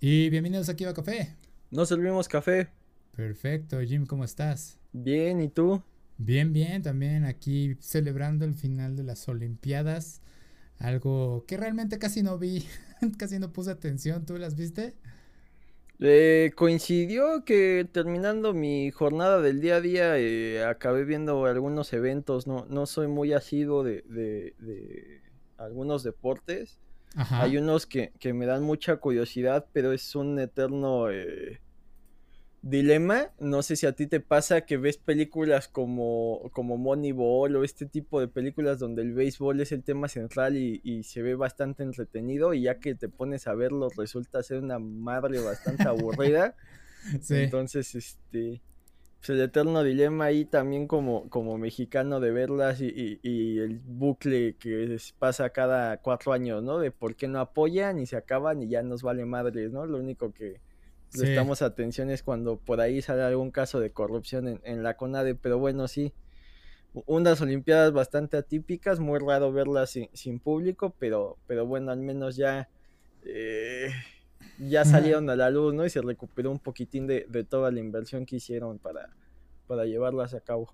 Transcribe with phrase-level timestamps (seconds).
[0.00, 1.34] Y bienvenidos aquí a Café.
[1.72, 2.68] Nos servimos café.
[3.16, 4.78] Perfecto, Jim, ¿cómo estás?
[4.92, 5.82] Bien, ¿y tú?
[6.18, 10.22] Bien, bien, también aquí celebrando el final de las Olimpiadas.
[10.78, 12.64] Algo que realmente casi no vi,
[13.18, 14.24] casi no puse atención.
[14.24, 14.94] ¿Tú las viste?
[15.98, 22.46] Eh, coincidió que terminando mi jornada del día a día eh, acabé viendo algunos eventos.
[22.46, 25.22] No, no soy muy asiduo de, de, de
[25.56, 26.78] algunos deportes.
[27.14, 27.42] Ajá.
[27.42, 31.60] Hay unos que, que me dan mucha curiosidad, pero es un eterno eh,
[32.62, 33.30] dilema.
[33.38, 37.86] No sé si a ti te pasa que ves películas como, como Moneyball o este
[37.86, 41.82] tipo de películas donde el béisbol es el tema central y, y se ve bastante
[41.82, 46.56] entretenido y ya que te pones a verlo resulta ser una madre bastante aburrida.
[47.22, 47.36] Sí.
[47.36, 48.60] Entonces, este,
[49.18, 53.80] pues el eterno dilema ahí también como, como mexicano de verlas y, y- y el
[53.80, 56.78] bucle que pasa cada cuatro años, ¿no?
[56.78, 59.86] De por qué no apoyan y se acaban y ya nos vale madres, ¿no?
[59.86, 60.62] Lo único que
[61.10, 61.18] Sí.
[61.18, 65.34] prestamos atención es cuando por ahí sale algún caso de corrupción en, en la CONADE,
[65.34, 66.14] pero bueno, sí.
[67.06, 72.36] Unas Olimpiadas bastante atípicas, muy raro verlas sin, sin público, pero, pero bueno, al menos
[72.36, 72.70] ya,
[73.22, 73.90] eh,
[74.58, 75.84] ya salieron a la luz, ¿no?
[75.84, 79.10] Y se recuperó un poquitín de, de toda la inversión que hicieron para,
[79.66, 80.72] para llevarlas a cabo.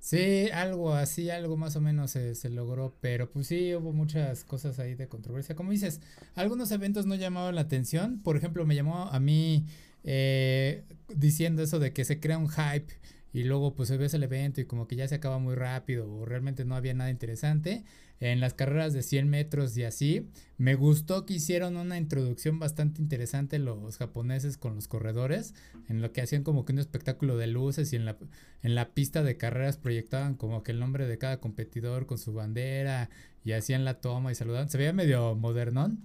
[0.00, 4.44] Sí, algo así, algo más o menos se, se logró, pero pues sí, hubo muchas
[4.44, 5.56] cosas ahí de controversia.
[5.56, 6.00] Como dices,
[6.36, 8.22] algunos eventos no llamaban la atención.
[8.22, 9.66] Por ejemplo, me llamó a mí
[10.04, 12.94] eh, diciendo eso de que se crea un hype
[13.38, 16.24] y luego pues ves el evento y como que ya se acaba muy rápido o
[16.24, 17.84] realmente no había nada interesante.
[18.18, 23.00] En las carreras de 100 metros y así, me gustó que hicieron una introducción bastante
[23.00, 25.54] interesante los japoneses con los corredores,
[25.88, 28.16] en lo que hacían como que un espectáculo de luces y en la,
[28.64, 32.32] en la pista de carreras proyectaban como que el nombre de cada competidor con su
[32.32, 33.08] bandera
[33.44, 34.68] y hacían la toma y saludaban.
[34.68, 36.02] Se veía medio modernón.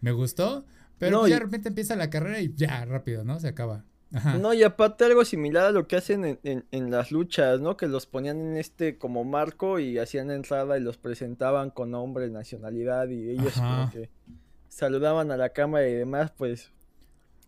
[0.00, 0.64] Me gustó,
[0.98, 3.40] pero No, pues ya de repente empieza la carrera y ya, rápido, ¿no?
[3.40, 3.84] Se acaba.
[4.12, 4.38] Ajá.
[4.38, 7.76] No, y aparte algo similar a lo que hacen en, en- en las luchas, ¿no?
[7.76, 12.30] Que los ponían en este como marco y hacían entrada y los presentaban con nombre,
[12.30, 14.08] nacionalidad y ellos como que
[14.68, 16.70] saludaban a la cámara y demás, pues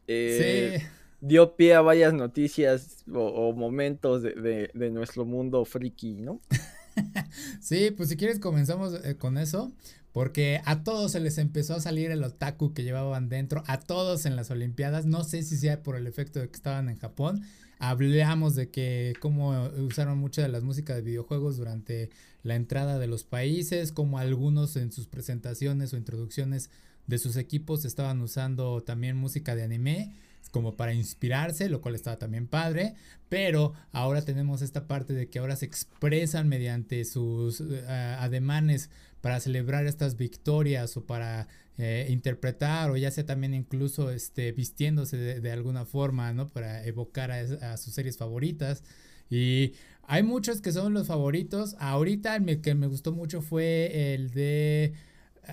[0.09, 0.87] eh, Sí,
[1.21, 6.41] dio pie a varias noticias o, o momentos de, de- de nuestro mundo friki, ¿no?
[7.61, 9.73] sí, pues si quieres comenzamos eh, con eso,
[10.13, 14.27] porque a todos se les empezó a salir el otaku que llevaban dentro, a todos
[14.27, 17.43] en las Olimpiadas, no sé si sea por el efecto de que estaban en Japón,
[17.79, 22.11] hablamos de que cómo usaron mucha de las músicas de videojuegos durante
[22.43, 26.71] la entrada de los países, como algunos en sus presentaciones o introducciones
[27.07, 30.13] de sus equipos estaban usando también música de anime
[30.51, 32.95] como para inspirarse, lo cual estaba también padre,
[33.29, 37.85] pero ahora tenemos esta parte de que ahora se expresan mediante sus eh,
[38.19, 38.91] ademanes
[39.21, 41.49] para celebrar estas victorias o para
[41.79, 46.49] eh, interpretar o ya sea también incluso este vistiéndose de, alguna forma, ¿no?
[46.49, 48.83] Para evocar a, sus series favoritas
[49.31, 51.77] y hay muchos que son los favoritos.
[51.79, 54.93] Ahorita el que me gustó mucho fue el de eh,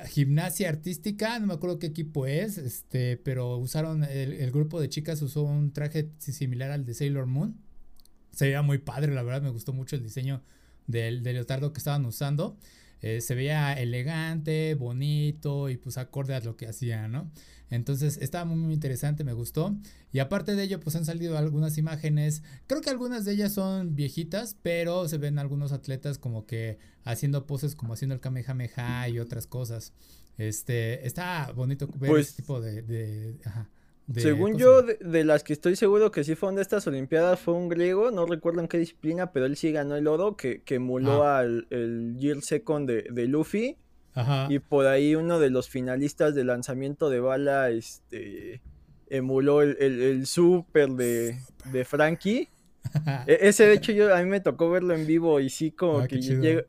[0.07, 4.89] gimnasia artística, no me acuerdo qué equipo es, este, pero usaron el, el grupo de
[4.89, 7.55] chicas usó un traje si- similar al de Sailor Moon.
[8.31, 10.41] Se veía muy padre, la verdad me gustó mucho el diseño
[10.87, 12.57] del, del leotardo que estaban usando.
[13.01, 17.29] Eh, se veía elegante, bonito y pues acorde a lo que hacía, ¿no?
[17.69, 19.75] Entonces estaba muy, muy interesante, me gustó.
[20.11, 22.41] Y aparte de ello, pues han salido algunas imágenes.
[22.67, 27.45] Creo que algunas de ellas son viejitas, pero se ven algunos atletas como que haciendo
[27.47, 29.93] poses, como haciendo el Kamehameha y otras cosas.
[30.37, 33.74] Este, está bonito ver Pues- ese tipo de, de, ajá, de
[34.13, 37.55] Según yo, de, de las que estoy seguro que sí fueron de estas Olimpiadas, fue
[37.55, 40.75] un griego, no recuerdo en qué disciplina, pero él sí ganó el oro, que, que
[40.75, 41.39] emuló Ah.
[41.39, 43.77] al el Gear Second de, de Luffy.
[44.13, 44.47] Ajá.
[44.49, 48.61] Y por ahí uno de los finalistas de lanzamiento de bala, este,
[49.09, 51.39] emuló el, el, el super de,
[51.71, 52.49] de Frankie.
[53.27, 56.01] E- ese de hecho yo a mí me tocó verlo en vivo y sí como
[56.01, 56.19] Ah, que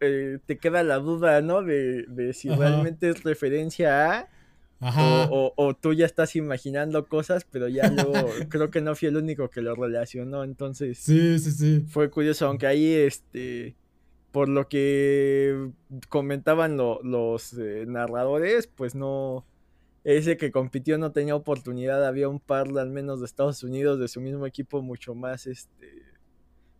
[0.00, 1.62] eh, te queda la duda, ¿no?
[1.62, 2.58] De, de si Ajá.
[2.58, 4.28] realmente es referencia a
[4.88, 5.28] Ajá.
[5.30, 8.12] o, o- o tú ya estás imaginando cosas, pero ya luego
[8.50, 11.84] creo que no fui el único que lo relacionó, entonces Sí, sí, sí.
[11.88, 13.74] fue curioso, aunque ahí este
[14.32, 15.70] por lo que
[16.10, 19.46] comentaban lo- los eh, narradores, pues no
[20.04, 24.06] ese que compitió no tenía oportunidad, había un par al menos de Estados Unidos de
[24.08, 26.05] su mismo equipo mucho más este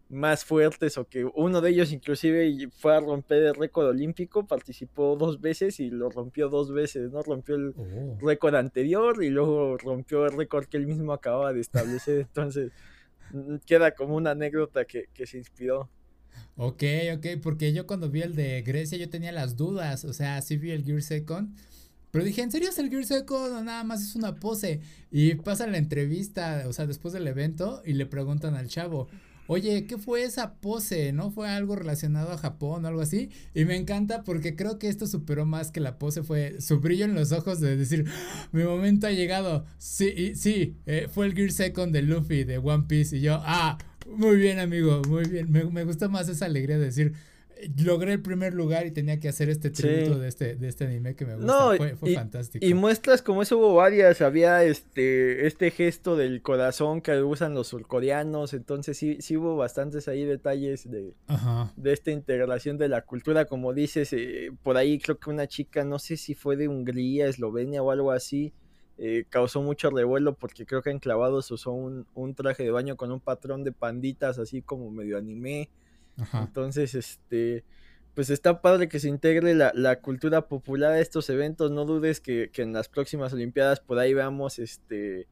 [0.08, 5.16] más fuertes o que uno de ellos inclusive fue a romper el récord olímpico, participó
[5.16, 7.22] dos veces y lo rompió dos veces, ¿no?
[7.22, 8.18] Rompió el Oh.
[8.20, 12.72] récord anterior y luego rompió el récord que él mismo acababa de establecer, entonces
[13.30, 15.90] mm, queda como una anécdota que, que se inspiró.
[16.56, 16.82] Ok,
[17.16, 20.56] ok, porque yo cuando vi el de Grecia yo tenía las dudas, o sea, sí
[20.56, 21.54] vi el Gear Second
[22.10, 24.80] Pero dije, ¿en serio es el Gear Second o nada más es una pose?
[25.10, 29.08] Y pasa la entrevista, o sea, después del evento, y le preguntan al chavo,
[29.46, 31.12] oye, ¿qué fue esa pose?
[31.12, 33.30] ¿No fue algo relacionado a Japón o algo así?
[33.54, 37.04] Y me encanta porque creo que esto superó más que la pose, fue su brillo
[37.04, 38.48] en los ojos de decir, ¡Ah!
[38.52, 39.64] mi momento ha llegado.
[39.78, 43.16] Sí, sí, eh, fue el Gear Second de Luffy de One Piece.
[43.16, 45.50] Y yo, ah, muy bien, amigo, muy bien.
[45.50, 47.14] Me, me gusta más esa alegría de decir,
[47.78, 51.14] logré el primer lugar y tenía que hacer este tributo de, este, de este anime
[51.14, 51.76] que me gusta.
[51.76, 52.64] fue, fue fantástico.
[52.64, 54.20] Y muestras como eso hubo varias.
[54.20, 58.52] Había este, este gesto del corazón que usan los surcoreanos.
[58.52, 61.14] Entonces sí, sí hubo bastantes ahí detalles de,
[61.76, 63.46] de esta integración de la cultura.
[63.46, 67.26] Como dices, eh, por ahí creo que una chica, no sé si fue de Hungría,
[67.26, 68.52] Eslovenia o algo así.
[68.98, 72.96] Eh, causó mucho revuelo porque creo que en Clavados usó un, un traje de baño
[72.96, 75.68] con un patrón de panditas así como medio anime.
[76.32, 77.64] Entonces, este,
[78.14, 81.70] pues está padre que se integre la, cultura popular a estos eventos.
[81.70, 85.28] No dudes que, en las próximas Olimpiadas por ahí veamos este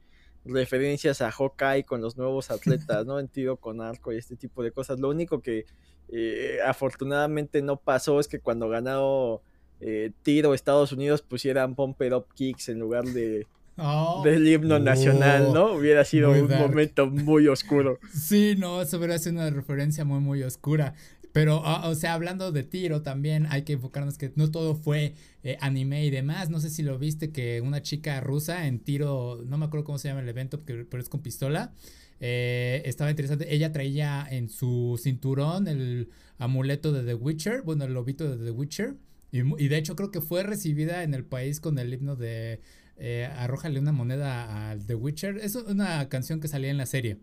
[0.46, 3.18] referencias a Hawkeye con los nuevos atletas, ¿no?
[3.18, 5.00] En tiro con arco y este tipo de cosas.
[5.00, 5.64] Lo único que
[6.10, 9.40] eh, afortunadamente no pasó es que cuando ganó
[9.80, 14.22] eh, tiro Estados Unidos pusieran Pump Up Kicks en lugar de, Oh.
[14.24, 15.72] del himno nacional, ¿no?
[15.72, 17.98] Hubiera sido un momento muy oscuro.
[18.14, 20.94] Sí, no, eso hubiera sido una referencia muy, muy oscura.
[21.32, 25.14] Pero, ah, o sea, hablando de tiro también hay que enfocarnos que no todo fue
[25.42, 26.48] eh, anime y demás.
[26.48, 29.98] No sé si lo viste que una chica rusa en tiro, no me acuerdo cómo
[29.98, 31.72] se llama el evento, pero es con pistola.
[32.20, 33.52] Eh, estaba interesante.
[33.52, 38.52] Ella traía en su cinturón el amuleto de The Witcher, bueno, el lobito de The
[38.52, 38.94] Witcher.
[39.32, 42.60] y de hecho creo que fue recibida en el país con el himno de
[42.96, 45.38] eh, arrójale una moneda al The Witcher.
[45.38, 47.18] Es una canción que salía en la serie.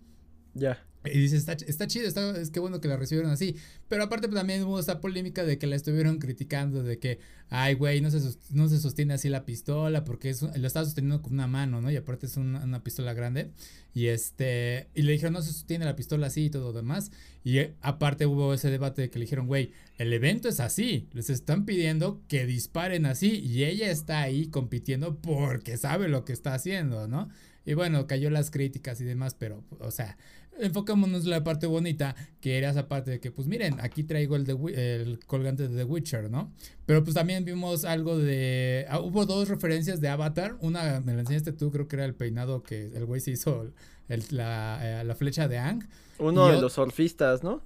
[0.54, 0.86] Ya.
[1.04, 3.56] Y dice, está, está chido, está, es que bueno que la recibieron así.
[3.88, 7.20] Pero aparte pues, también hubo esta polémica de que la estuvieron criticando, de que,
[7.50, 8.20] ay, güey, no se,
[8.52, 11.90] no se sostiene así la pistola, porque es, lo está sosteniendo con una mano, ¿no?
[11.90, 13.50] Y aparte es una, pistola grande.
[13.96, 17.12] Y este, y le dijeron, no se sostiene la pistola así y todo lo demás.
[17.44, 21.08] Y eh, aparte hubo ese debate de que le dijeron, güey, el evento es así,
[21.14, 23.40] les están pidiendo que disparen así.
[23.40, 27.30] Y ella está ahí compitiendo porque sabe lo que está haciendo, ¿no?
[27.66, 30.18] Y bueno, cayó las críticas y demás, pero, o sea,
[30.60, 34.36] enfocémonos en la parte bonita, que era esa parte de que, pues miren, aquí traigo
[34.36, 36.52] el, de, el colgante de The Witcher, ¿no?
[36.86, 38.86] Pero pues también vimos algo de...
[38.90, 42.16] Ah, hubo dos referencias de Avatar, una me la enseñaste tú, creo que era el
[42.16, 43.72] peinado que el güey se hizo,
[44.08, 45.88] el, la, eh, la, flecha de Ang.
[46.20, 47.64] Uno de los surfistas, ¿no?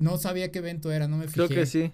[0.00, 1.46] no sabía qué evento era, no me fijé.
[1.46, 1.92] Creo que sí.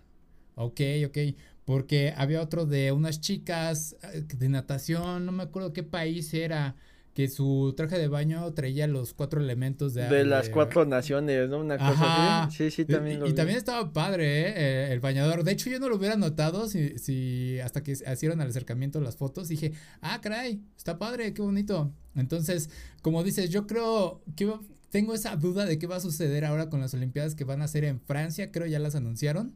[0.54, 1.18] Ok, ok.
[1.64, 6.74] Porque había otro de unas chicas eh, de natación, no me acuerdo qué país era
[7.14, 10.08] que su traje de baño traía los cuatro elementos de...
[10.08, 11.58] De las cuatro naciones, ¿no?
[11.58, 12.56] Una cosa así.
[12.56, 14.92] Sí, sí, también lo Y, también estaba padre, ¿eh?
[14.92, 15.44] El bañador.
[15.44, 19.16] De hecho, yo no lo hubiera notado si, si hasta que hicieron el acercamiento las
[19.16, 19.48] fotos.
[19.48, 21.92] Dije, ah, caray, está padre, qué bonito.
[22.14, 22.70] Entonces,
[23.02, 24.50] como dices, yo creo que
[24.88, 27.68] tengo esa duda de qué va a suceder ahora con las Olimpiadas que van a
[27.68, 28.50] ser en Francia.
[28.50, 29.54] Creo ya las anunciaron.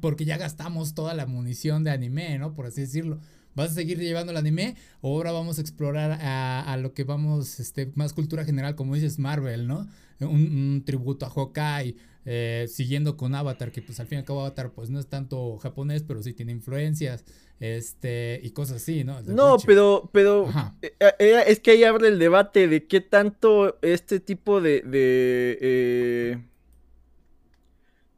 [0.00, 2.54] Porque ya gastamos toda la munición de anime, ¿no?
[2.54, 3.20] Por así decirlo.
[3.56, 4.76] ¿Vas a seguir llevando el anime?
[5.00, 9.18] O ahora vamos a explorar a, lo que vamos, este, más cultura general, como dices,
[9.18, 9.88] Marvel, ¿no?
[10.20, 14.42] Un, tributo a Hawkeye, eh, siguiendo con Avatar, que pues al fin y al cabo
[14.42, 17.24] Avatar pues no es tanto japonés, pero sí tiene influencias,
[17.58, 19.22] este, y cosas así, ¿no?
[19.22, 20.50] no, pero, pero,
[20.82, 26.42] eh, eh, es que ahí abre el debate de qué tanto este tipo de, de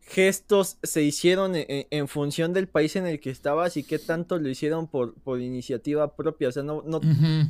[0.08, 3.98] gestos se hicieron e, e, en, función del país en el que estabas y qué
[3.98, 6.48] tanto lo hicieron por, por iniciativa propia.
[6.48, 7.00] O sea, no, no,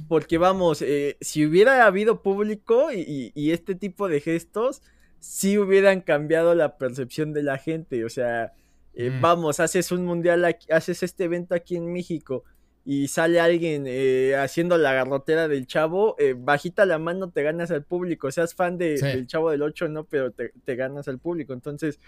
[0.08, 4.82] porque vamos, eh, si hubiera habido público y, este tipo de gestos,
[5.20, 8.04] sí hubieran cambiado la percepción de la gente.
[8.04, 8.52] O sea,
[8.94, 9.20] eh, mm.
[9.20, 12.44] vamos, haces un mundial, haces este evento aquí en México
[12.84, 17.84] y sale alguien eh, haciendo la garrotera del chavo, bajita la mano te ganas al
[17.84, 21.52] público, seas fan de, del chavo del 8, no, pero te, te ganas al público.
[21.52, 22.00] Entonces,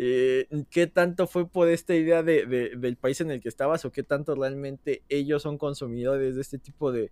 [0.00, 3.90] eh, qué tanto fue por esta idea de, del país en el que estabas o
[3.90, 7.10] qué tanto realmente ellos son consumidores de este tipo de,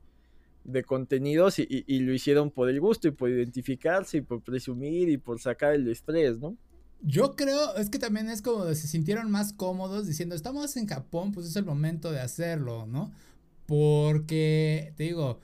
[0.84, 5.40] contenidos y, lo hicieron por el gusto y por identificarse y por presumir y por
[5.40, 6.56] sacar el estrés, ¿no?
[7.02, 11.32] Yo creo, es que también es como se sintieron más cómodos diciendo, estamos en Japón,
[11.32, 13.10] pues es el momento de hacerlo, ¿no?
[13.66, 15.40] Porque, te digo,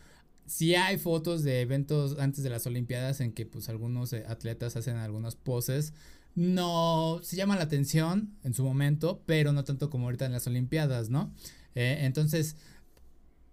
[0.46, 4.76] si hay fotos de eventos antes de las Olimpiadas en que pues algunos eh, atletas
[4.76, 5.92] hacen algunas poses,
[6.34, 10.46] no se llama la atención en su momento, pero no tanto como ahorita en las
[10.46, 11.32] Olimpiadas, ¿no?
[11.74, 12.56] Eh, entonces,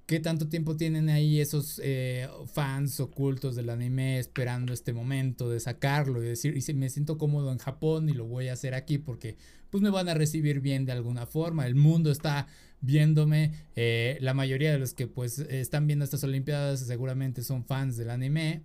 [0.09, 5.59] ¿Qué tanto tiempo tienen ahí esos eh, fans ocultos del anime esperando este momento de
[5.59, 8.74] sacarlo y decir, y si me siento cómodo en Japón y lo voy a hacer
[8.74, 9.38] aquí porque
[9.69, 12.48] pues me van a recibir bien de alguna forma, el mundo está
[12.81, 17.95] viéndome, eh, la mayoría de los que pues están viendo estas Olimpiadas seguramente son fans
[17.95, 18.63] del anime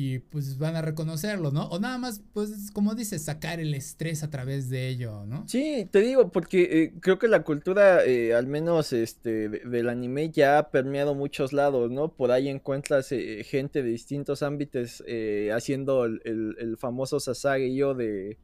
[0.00, 1.66] y pues van a reconocerlo, ¿no?
[1.66, 5.44] O nada más, pues como dices, sacar el estrés a través de ello, ¿no?
[5.46, 10.30] Sí, te digo, porque eh, creo que la cultura, eh, al menos este, del anime,
[10.30, 12.08] ya ha permeado muchos lados, ¿no?
[12.08, 15.04] Por ahí encuentras eh, gente de distintos ámbitos
[15.52, 18.38] haciendo el, el, famoso Sasage-yo de,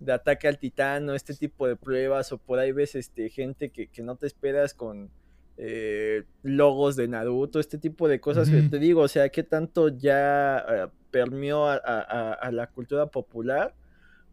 [0.00, 3.70] de ataque al titán, o este tipo de pruebas, o por ahí ves este, gente
[3.70, 5.10] que, que no te esperas con
[5.62, 9.88] eh, logos de Naruto, este tipo de cosas que te digo, o sea, que tanto
[9.88, 13.74] ya eh, permeó a, la cultura popular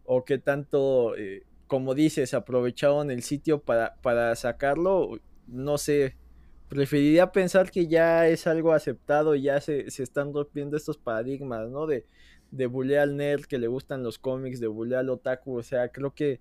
[0.06, 6.16] o qué tanto, eh, como dices, aprovecharon el sitio para, para sacarlo, no sé,
[6.70, 11.86] preferiría pensar que ya es algo aceptado, ya se, se están rompiendo estos paradigmas, ¿no?
[11.86, 12.06] De,
[12.52, 15.90] de bullear al nerd que le gustan los cómics, de bullear al otaku, o sea,
[15.90, 16.40] creo que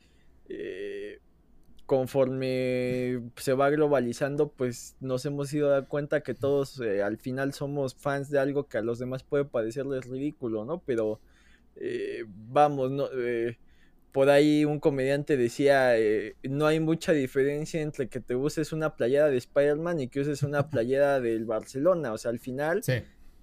[1.88, 7.18] conforme se va globalizando, pues nos hemos ido a dar cuenta que todos eh, al
[7.18, 10.84] final somos fans de algo que a los demás puede parecerles ridículo, ¿no?
[10.86, 11.22] Pero
[11.78, 13.58] eh, vamos, no, eh,
[14.12, 15.94] por ahí un comediante decía,
[16.44, 20.44] no hay mucha diferencia entre que te uses una playera de Spider-Man y que uses
[20.44, 22.82] una playera del Barcelona, o sea, al final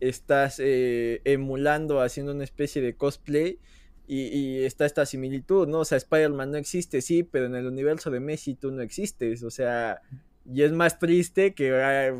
[0.01, 3.59] estás emulando, haciendo una especie de cosplay
[4.07, 5.81] y, está esta similitud, ¿no?
[5.81, 9.43] O sea, Spider-Man no existe, sí, pero en el universo de Messi tú no existes,
[9.43, 10.03] o sea,
[10.53, 12.13] y es más triste que ah,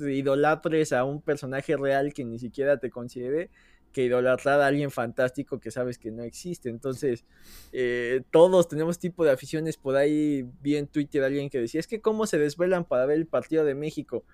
[0.00, 3.50] idolatres a un personaje real que ni siquiera te considere
[3.92, 6.68] que idolatrar a alguien fantástico que sabes que no existe.
[6.68, 7.24] Entonces,
[7.72, 9.76] eh, todos tenemos tipo de aficiones.
[9.76, 13.16] Por ahí vi en Twitter alguien que decía, es que cómo se desvelan para ver
[13.18, 14.24] el partido de México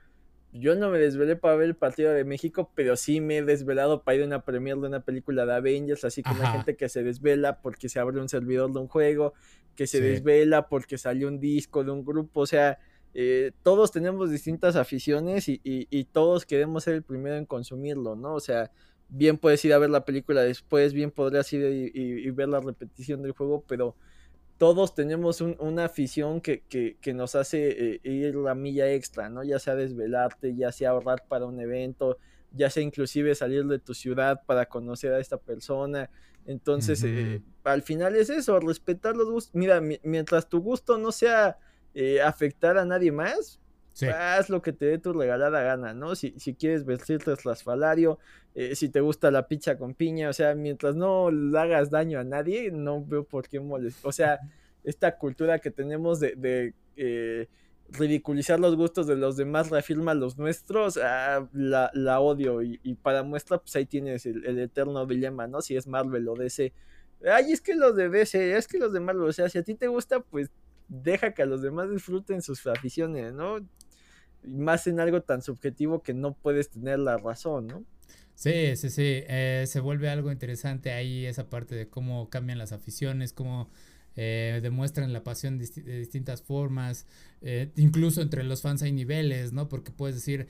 [0.59, 4.03] yo no me desvelé para ver el partido de México, pero sí me he desvelado
[4.03, 6.89] para ir a una premier de una película de Avengers, así como hay gente que
[6.89, 9.35] se desvela porque se abre un servidor de un juego,
[9.75, 12.79] que se desvela porque salió un disco de un grupo, o sea,
[13.15, 18.35] eh, todos tenemos distintas aficiones y, y, todos queremos ser el primero en consumirlo, ¿no?
[18.35, 18.71] O sea,
[19.09, 23.23] bien puedes ir a ver la película después, bien podrías ir y ver la repetición
[23.23, 23.97] del juego, pero
[24.59, 29.45] todos tenemos una afición que, nos hace eh, ir la milla extra, ¿no?
[29.45, 32.19] Ya sea desvelarte, ya sea ahorrar para un evento,
[32.53, 36.11] ya sea inclusive salir de tu ciudad para conocer a esta persona.
[36.47, 39.55] Entonces, eh, al final es eso, respetar los gustos.
[39.55, 41.59] Mira, mientras tu gusto no sea
[41.95, 43.61] eh, afectar a nadie más,
[44.05, 46.15] haz lo que te dé tu regalada gana, ¿no?
[46.15, 48.19] Si, si quieres vestirte trasfalario,
[48.55, 52.19] eh, si te gusta la pizza con piña, o sea, mientras no le hagas daño
[52.19, 54.09] a nadie, no veo por qué molestar.
[54.09, 54.39] O sea,
[54.85, 57.49] esta cultura que tenemos de, eh,
[57.91, 62.63] ridiculizar los gustos de los demás reafirma los nuestros, ah, la, odio.
[62.63, 65.63] Y, para muestra, pues ahí tienes el, el, eterno dilema, ¿no?
[65.63, 66.73] Si es Marvel o DC.
[67.25, 69.63] Ay, es que los de DC, es que los de Marvel, o sea, si a
[69.63, 70.51] ti te gusta, pues
[70.89, 73.59] deja que a los demás disfruten sus aficiones, ¿no?
[74.47, 77.85] Más en algo tan subjetivo que no puedes tener la razón, ¿no?
[78.37, 82.73] Sí, sí, sí, eh, se vuelve algo interesante ahí esa parte de cómo cambian las
[82.73, 83.71] aficiones, cómo
[84.15, 85.67] eh, demuestran la pasión de
[85.99, 87.07] distintas formas,
[87.41, 89.71] eh, incluso entre los fans hay niveles, ¿no?
[89.71, 90.49] Porque puedes decir,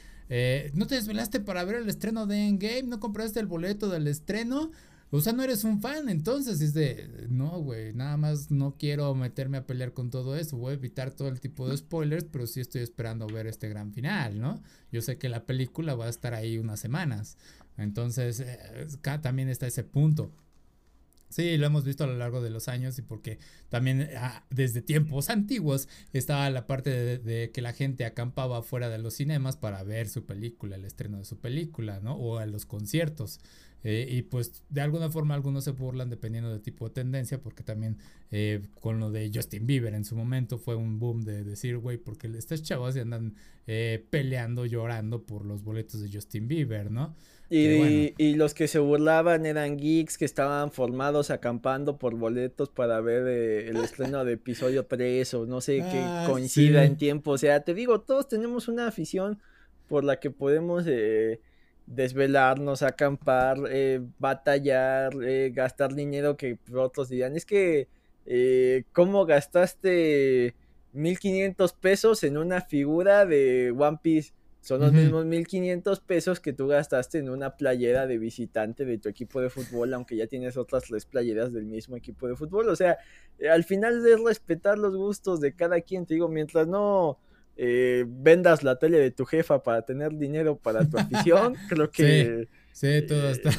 [0.74, 4.72] no te desvelaste para ver el estreno de Endgame, no compraste el boleto del estreno,
[5.10, 9.14] o sea, no eres un fan, entonces es de, no, güey, nada más no quiero
[9.14, 12.46] meterme a pelear con todo eso, voy a evitar todo el tipo de spoilers, pero
[12.46, 14.62] sí estoy esperando ver este gran final, ¿no?
[14.90, 17.38] Yo sé que la película va a estar ahí unas semanas,
[17.76, 18.86] entonces eh,
[19.22, 20.32] también está ese punto.
[21.28, 24.80] Sí, lo hemos visto a lo largo de los años y porque también ah, desde
[24.80, 29.82] tiempos antiguos estaba la parte de, que la gente acampaba fuera de los cinemas para
[29.82, 32.14] ver su película, el estreno de su película, ¿no?
[32.14, 33.40] O a los conciertos.
[33.88, 37.62] Eh, y pues de alguna forma algunos se burlan dependiendo del tipo de tendencia, porque
[37.62, 37.98] también
[38.32, 41.96] eh, con lo de Justin Bieber en su momento fue un boom de decir, güey,
[41.96, 43.36] porque estas chavas se andan
[43.68, 47.14] eh, peleando, llorando por los boletos de Justin Bieber, ¿no?
[47.48, 53.00] Y, y, los que se burlaban eran geeks que estaban formados acampando por boletos para
[53.00, 53.28] ver
[53.68, 57.30] el estreno de episodio 3 o no sé, que ah, coincida en tiempo.
[57.30, 59.38] O sea, te digo, todos tenemos una afición
[59.86, 60.84] por la que podemos
[61.86, 67.88] desvelarnos, acampar, eh, batallar, eh, gastar dinero que otros dirían, es que,
[68.26, 70.54] eh, ¿cómo gastaste
[70.92, 74.32] 1500 pesos en una figura de One Piece?
[74.60, 79.08] Son los mismos 1500 pesos que tú gastaste en una playera de visitante de tu
[79.08, 82.68] equipo de fútbol, aunque ya tienes otras tres playeras del mismo equipo de fútbol.
[82.68, 82.98] O sea,
[83.48, 86.04] al final es respetar los gustos de cada quien.
[86.04, 87.16] Te digo, mientras no
[87.56, 92.48] eh, vendas la tele de tu jefa para tener dinero para tu afición, creo que...
[92.72, 93.50] Sí, todo está...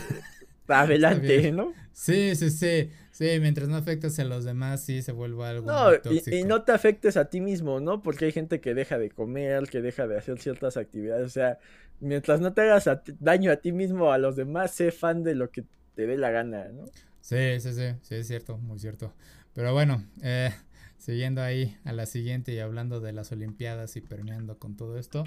[0.68, 1.74] adelante, ¿no?
[1.92, 2.92] Sí, sí, sí.
[3.12, 5.66] Sí, mientras no afectes a los demás, sí se vuelve algo.
[5.66, 8.04] No, y, y, no te afectes a ti mismo, ¿no?
[8.04, 11.25] Porque hay gente que deja de comer, que deja de hacer ciertas actividades.
[11.25, 11.58] O sea,
[12.00, 12.88] mientras no te hagas
[13.20, 15.63] daño a ti mismo, a los demás, sé fan de lo que
[15.96, 16.86] te dé la gana, ¿no?
[17.22, 19.13] Sí, sí, sí, sí, es cierto, muy cierto.
[19.54, 20.51] Pero bueno, eh,
[20.98, 25.24] siguiendo ahí a la siguiente y hablando de las Olimpiadas y permeando con todo esto,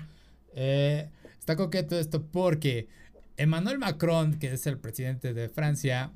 [0.55, 1.09] eh,
[1.39, 2.89] está coqueto esto porque
[3.37, 6.13] Emmanuel Macron, que es el presidente de Francia,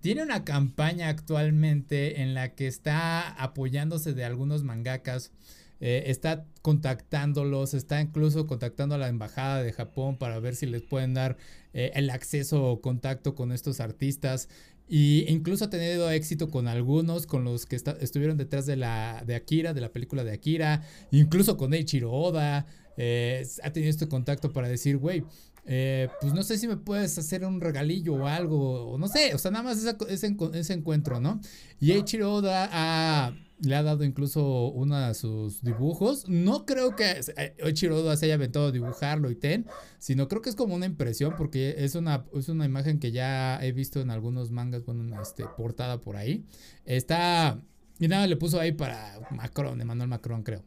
[0.00, 5.32] tiene una campaña actualmente en la que está apoyándose de algunos mangakas.
[5.80, 10.82] Eh, está contactándolos, está incluso contactando a la embajada de Japón para ver si les
[10.82, 11.36] pueden dar
[11.72, 14.48] eh, el acceso o contacto con estos artistas.
[14.88, 19.34] Y incluso ha tenido éxito con algunos, con los que estuvieron detrás de la de
[19.34, 22.66] Akira, de la película de Akira, incluso con Eiichiro Oda.
[22.96, 25.24] Eh, ha tenido este contacto para decir, güey,
[25.66, 29.34] eh, pues no sé si me puedes hacer un regalillo o algo, o no sé,
[29.34, 31.40] o sea, nada más ese, ese, encuentro, ¿no?
[31.80, 36.28] Y Eiichiro Oda le ha dado incluso uno de sus dibujos.
[36.28, 39.66] No creo que eh, Eiichiro Oda se haya aventado a dibujarlo y ten,
[39.98, 43.58] sino creo que es como una impresión porque es una, es una imagen que ya
[43.62, 46.44] he visto en algunos mangas, bueno, este, portada por ahí.
[46.84, 47.60] Está,
[47.98, 50.64] y nada, le puso ahí para Macron, Emmanuel Macron, creo.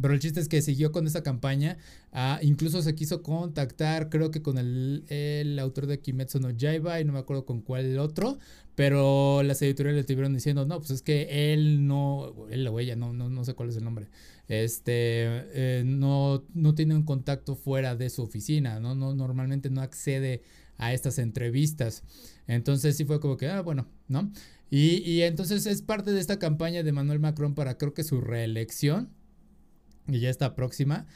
[0.00, 1.76] Pero el chiste es que siguió con esa campaña.
[2.12, 7.04] Ah, incluso se quiso contactar, creo que con el, autor de Kimetsu no Yaiba y
[7.04, 8.38] no me acuerdo con cuál otro.
[8.74, 12.94] Pero las editoriales le estuvieron diciendo, no, pues es que él no, él o ella,
[12.94, 14.08] no, no, no sé cuál es el nombre.
[14.46, 18.94] Este, eh, no, no tiene un contacto fuera de su oficina, ¿no?
[18.94, 20.42] no Normalmente no accede
[20.76, 22.04] a estas entrevistas.
[22.46, 24.30] Entonces sí fue como que, ah, bueno, ¿no?
[24.70, 28.20] Y, y entonces es parte de esta campaña de Manuel Macron para creo que su
[28.20, 29.10] reelección
[30.08, 31.06] y ya está próxima.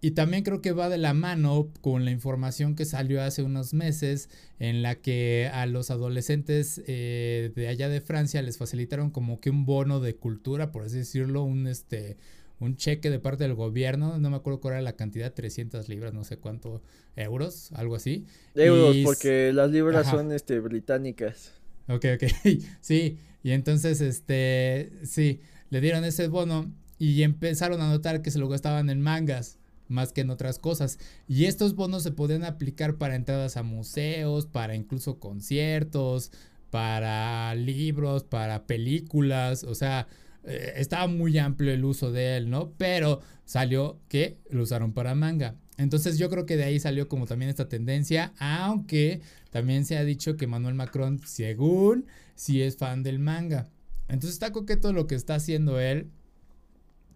[0.00, 3.74] Y también creo que va de la mano con la información que salió hace unos
[3.74, 4.28] meses
[4.60, 9.50] en la que a los adolescentes eh, de allá de Francia les facilitaron como que
[9.50, 12.16] un bono de cultura, por así decirlo, un este
[12.60, 16.12] un cheque de parte del gobierno, no me acuerdo cuál era la cantidad, 300 libras,
[16.12, 16.82] no sé cuánto
[17.14, 18.26] euros, algo así.
[18.56, 21.52] Euros, porque las libras son este británicas.
[21.88, 22.24] Ok, ok,
[22.80, 28.38] sí, y entonces este, sí, le dieron ese bono y empezaron a notar que se
[28.38, 29.58] lo gastaban en mangas
[29.88, 30.98] más que en otras cosas.
[31.26, 36.30] Y estos bonos se podían aplicar para entradas a museos, para incluso conciertos,
[36.70, 40.06] para libros, para películas, o sea,
[40.44, 42.72] eh, estaba muy amplio el uso de él, ¿no?
[42.76, 45.56] Pero salió que lo usaron para manga.
[45.78, 50.04] Entonces yo creo que de ahí salió como también esta tendencia, aunque también se ha
[50.04, 53.68] dicho que Manuel Macron, según, sí es fan del manga.
[54.08, 56.10] Entonces está coqueto lo que está haciendo él.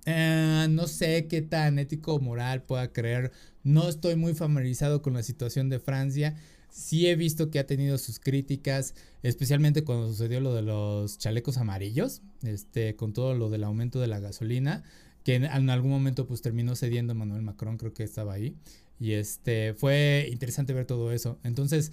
[0.07, 3.33] Eh, no sé qué tan ético o moral pueda creer.
[3.63, 6.37] No estoy muy familiarizado con la situación de Francia.
[6.71, 11.59] Sí he visto que ha tenido sus críticas, especialmente cuando sucedió lo de los chalecos
[11.59, 14.83] amarillos, este, con todo lo del aumento de la gasolina,
[15.23, 18.57] que en, en algún momento pues terminó cediendo Manuel Macron, creo que estaba ahí.
[18.99, 21.39] Y este, fue interesante ver todo eso.
[21.43, 21.93] Entonces,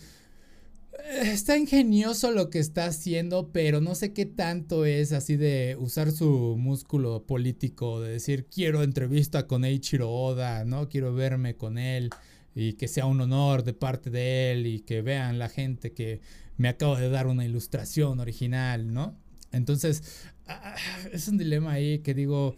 [1.22, 6.12] está ingenioso lo que está haciendo, pero no sé qué tanto es así de usar
[6.12, 10.90] su músculo político, de decir, quiero entrevista con Eiichiro Oda, ¿no?
[10.90, 12.10] Quiero verme con él
[12.56, 16.22] y que sea un honor de parte de él y que vean la gente que
[16.58, 19.18] me acabo de dar una ilustración original, ¿no?
[19.52, 20.04] Entonces,
[20.48, 20.76] ah,
[21.12, 22.56] es un dilema ahí que digo,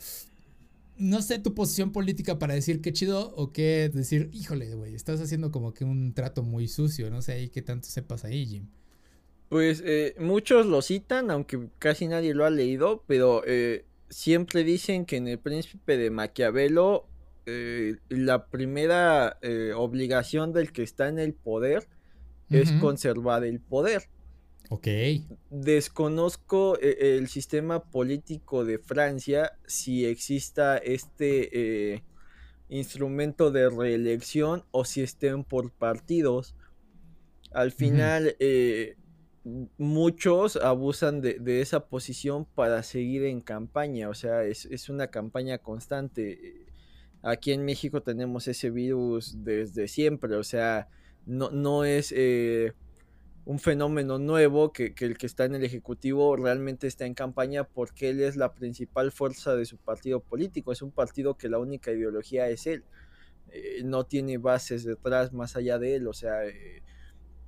[1.01, 5.19] no sé tu posición política para decir qué chido o qué decir, híjole, güey, estás
[5.19, 8.67] haciendo como que un trato muy sucio, no sé ahí qué tanto sepas ahí, Jim.
[9.49, 15.05] Pues eh, muchos lo citan, aunque casi nadie lo ha leído, pero eh, siempre dicen
[15.05, 17.07] que en El Príncipe de Maquiavelo
[17.47, 19.39] eh, la primera
[19.75, 21.87] obligación del que está en el poder
[22.49, 24.07] es conservar el poder.
[24.73, 24.87] Ok.
[25.49, 32.03] Desconozco eh, el sistema político de Francia, si exista este eh,
[32.69, 36.55] instrumento de reelección o si estén por partidos.
[37.51, 38.95] Al final, eh,
[39.77, 45.57] muchos abusan de, esa posición para seguir en campaña, o sea, es, es, una campaña
[45.57, 46.65] constante.
[47.23, 50.87] Aquí en México tenemos ese virus desde siempre, o sea,
[51.25, 52.13] no, no es
[53.45, 58.09] un fenómeno nuevo que, el que está en el Ejecutivo realmente está en campaña porque
[58.09, 60.71] él es la principal fuerza de su partido político.
[60.71, 62.83] Es un partido que la única ideología es él.
[63.49, 66.07] Eh, no tiene bases detrás más allá de él.
[66.07, 66.83] O sea, eh,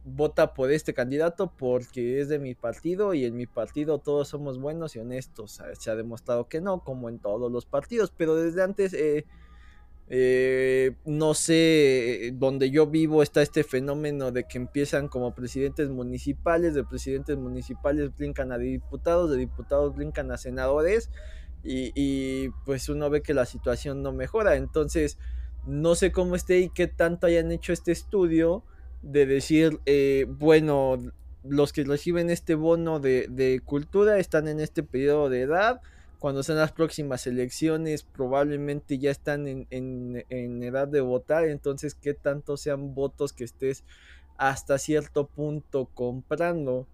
[0.04, 4.60] vota por este candidato porque es de mi partido y en mi partido todos somos
[4.60, 5.62] buenos y honestos.
[5.74, 8.94] Se ha demostrado que no, como en todos los partidos, pero desde antes...
[8.94, 9.26] Eh,
[10.10, 16.74] Eh, no sé, donde yo vivo está este fenómeno de que empiezan como presidentes municipales,
[16.74, 21.10] de presidentes municipales brincan a diputados, de diputados brincan a senadores
[21.64, 24.56] y, pues uno ve que la situación no mejora.
[24.56, 25.18] Entonces,
[25.66, 28.64] no sé cómo esté y qué tanto hayan hecho este estudio
[29.02, 31.00] de decir, eh, bueno,
[31.44, 35.82] los que reciben este bono de cultura están en este periodo de edad
[36.24, 42.56] cuando sean las próximas elecciones probablemente ya están en, edad de votar, entonces qué tanto
[42.56, 43.84] sean votos que estés
[44.38, 46.88] hasta cierto punto comprando.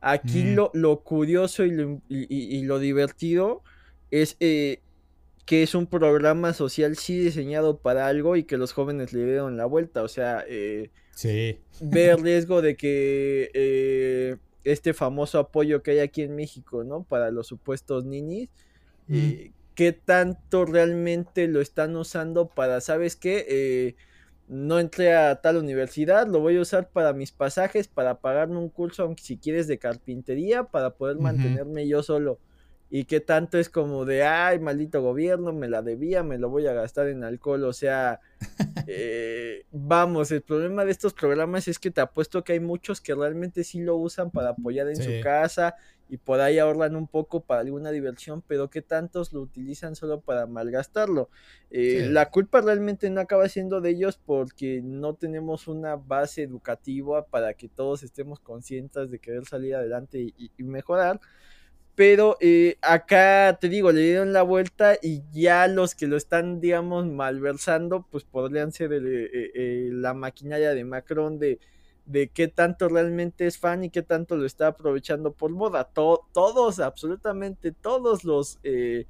[0.00, 0.56] Aquí mm.
[0.72, 3.62] lo, curioso y lo, divertido
[4.10, 4.80] es eh,
[5.46, 9.56] que es un programa social sí diseñado para algo y que los jóvenes le dieron
[9.56, 11.60] la vuelta, o sea, eh, sí.
[11.80, 17.04] ve riesgo de que eh, este famoso apoyo que hay aquí en México, ¿no?
[17.04, 18.48] Para los supuestos ninis,
[19.12, 23.46] eh, qué tanto realmente lo están usando para, ¿sabes qué?
[23.48, 23.96] Eh,
[24.48, 28.68] no entré a tal universidad, lo voy a usar para mis pasajes, para pagarme un
[28.68, 32.38] curso, aunque si quieres, de carpintería, para poder mantenerme yo solo.
[32.94, 36.66] Y qué tanto es como de, ay, maldito gobierno, me la debía, me lo voy
[36.66, 37.64] a gastar en alcohol.
[37.64, 38.20] O sea,
[38.86, 43.14] eh, vamos, el problema de estos programas es que te apuesto que hay muchos que
[43.14, 45.74] realmente sí lo usan para apoyar en su casa
[46.12, 50.20] y por ahí ahorran un poco para alguna diversión, pero que tantos lo utilizan solo
[50.20, 51.30] para malgastarlo.
[51.70, 57.24] Eh, la culpa realmente no acaba siendo de ellos porque no tenemos una base educativa
[57.24, 61.18] para que todos estemos conscientes de querer salir adelante y, mejorar.
[61.94, 66.60] Pero eh, acá te digo, le dieron la vuelta y ya los que lo están,
[66.60, 71.58] digamos, malversando, pues podrían ser eh, la maquinaria de Macron de
[72.12, 75.84] de qué tanto realmente es fan y qué tanto lo está aprovechando por moda.
[75.84, 79.06] todos, absolutamente todos los eh,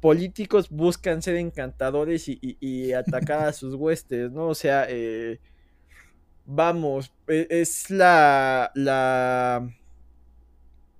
[0.00, 4.48] políticos buscan ser encantadores y, atacar a sus huestes, ¿no?
[4.48, 5.40] O sea, eh,
[6.46, 9.68] vamos, e, es la, la...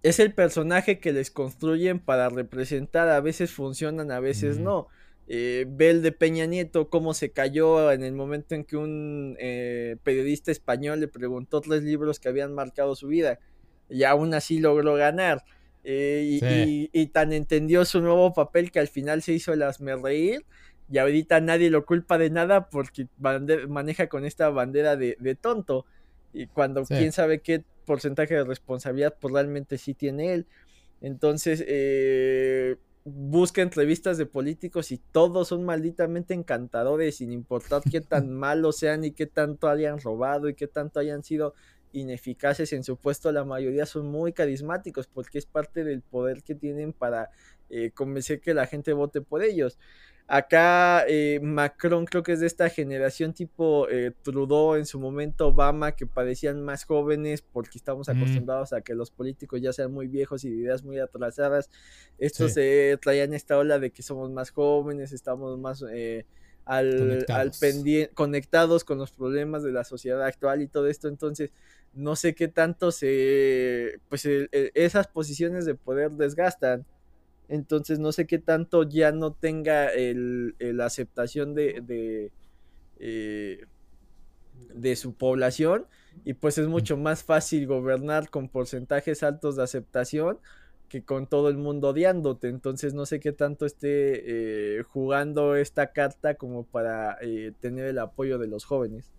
[0.03, 4.89] Es el personaje que les construyen para representar, a veces funcionan, a veces no
[5.29, 9.97] eh, Bel de Peña Nieto, cómo se cayó en el momento en que un eh,
[10.05, 13.41] periodista español le preguntó tres libros que habían marcado su vida
[13.89, 15.45] y aún así logró ganar.
[15.89, 20.45] Eh, y, tan entendió su nuevo papel que al final se hizo el asme reír
[20.91, 23.07] y ahorita nadie lo culpa de nada porque
[23.69, 25.87] maneja con esta bandera de, tonto
[26.33, 30.47] y cuando quién sabe qué porcentaje de responsabilidad pues realmente sí tiene él.
[31.01, 32.77] Entonces, eh,
[33.09, 39.05] busca entrevistas de políticos y todos son malditamente encantadores, sin importar qué tan malos sean
[39.05, 41.55] y qué tanto hayan robado y qué tanto hayan sido
[41.93, 46.57] ineficaces en su puesto, la mayoría son muy carismáticos porque es parte del poder que
[46.57, 47.31] tienen para
[47.71, 49.79] eh, convencer que la gente vote por ellos.
[50.29, 55.47] Acá eh, Macron creo que es de esta generación tipo eh, Trudeau en su momento,
[55.47, 60.09] Obama, que parecían más jóvenes porque estamos acostumbrados a que los políticos ya sean muy
[60.09, 61.71] viejos y de ideas muy atrasadas.
[62.19, 66.27] Estos se traían esta ola de que somos más jóvenes, estamos más eh,
[66.65, 67.25] al,
[67.61, 71.07] pendiente, conectados con los problemas de la sociedad actual y todo esto.
[71.07, 71.53] Entonces,
[71.95, 76.85] no sé qué tanto se, pues esas posiciones de poder desgastan
[77.49, 82.33] entonces no sé qué tanto ya no tenga el, la aceptación de, de,
[82.99, 83.67] eh,
[84.75, 85.87] de su población
[86.25, 90.39] y pues es mucho más fácil gobernar con porcentajes altos de aceptación
[90.89, 92.49] que con todo el mundo odiándote.
[92.49, 97.99] Entonces no sé qué tanto esté eh, jugando esta carta como para eh, tener el
[97.99, 99.11] apoyo de los jóvenes.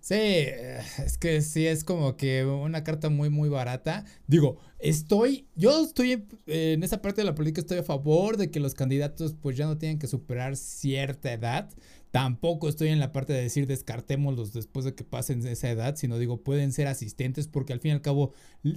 [0.00, 4.04] Sí, es que sí es como que una carta muy, muy barata.
[4.26, 8.58] Digo, estoy, yo estoy en esa parte de la política, estoy a favor de que
[8.58, 11.70] los candidatos pues ya no tienen que superar cierta edad.
[12.10, 16.18] Tampoco estoy en la parte de decir descartémoslos después de que pasen esa edad, sino
[16.18, 18.32] digo, pueden ser asistentes porque al fin y al cabo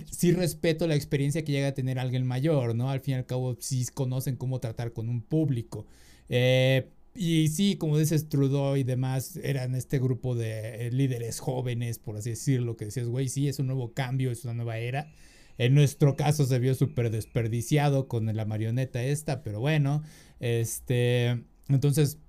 [0.09, 2.89] sí respeto la experiencia que llega a tener alguien mayor, ¿no?
[2.91, 5.87] Al fin y al cabo sí conocen cómo tratar con un público.
[6.29, 11.97] Eh, y sí, como dices, Trudeau y demás eran este grupo de eh, líderes jóvenes,
[11.97, 15.11] por así decirlo, que decías, güey, sí, es un nuevo cambio, es una nueva era.
[15.57, 20.03] En nuestro caso se vio súper desperdiciado con la marioneta esta, pero bueno,
[20.41, 22.19] este, entonces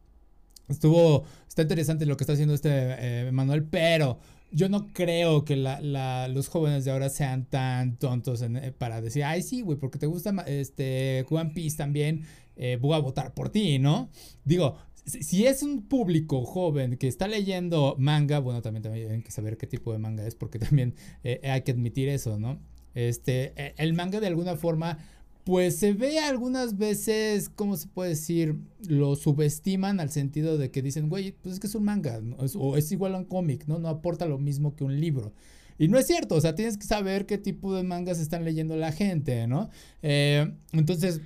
[0.68, 4.20] estuvo, está interesante lo que está haciendo este eh, Manuel, pero
[4.53, 9.25] yo no creo que la, los jóvenes de ahora sean tan tontos eh, para decir,
[9.25, 12.25] ay, sí, güey, porque te gusta este One Piece también,
[12.57, 14.11] eh, voy a votar por ti, ¿no?
[14.45, 19.31] Digo, si, es un público joven que está leyendo manga, bueno, también, también hay que
[19.31, 22.59] saber qué tipo de manga es, porque también eh, hay que admitir eso, ¿no?
[22.95, 24.99] Este, e, el manga de alguna forma
[25.47, 28.57] pues se ve algunas veces, ¿cómo se puede decir?
[28.88, 32.21] Lo subestiman al sentido de que dicen, güey, pues es que es un manga,
[32.57, 33.79] o es igual a un cómic, ¿no?
[33.79, 35.33] No aporta lo mismo que un libro.
[35.79, 38.75] Y no es cierto, o sea, tienes que saber qué tipo de mangas están leyendo
[38.75, 39.71] la gente, ¿no?
[40.03, 41.21] Eh, entonces...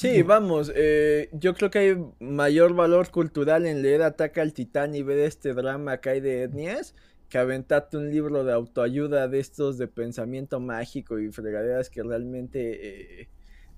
[0.00, 4.94] Sí, vamos, eh, yo creo que hay mayor valor cultural en leer Ataca al Titán
[4.94, 6.94] y ver este drama que hay de etnias
[7.28, 13.20] que aventarte un libro de autoayuda de estos de pensamiento mágico y fregaderas que realmente...
[13.20, 13.28] Eh,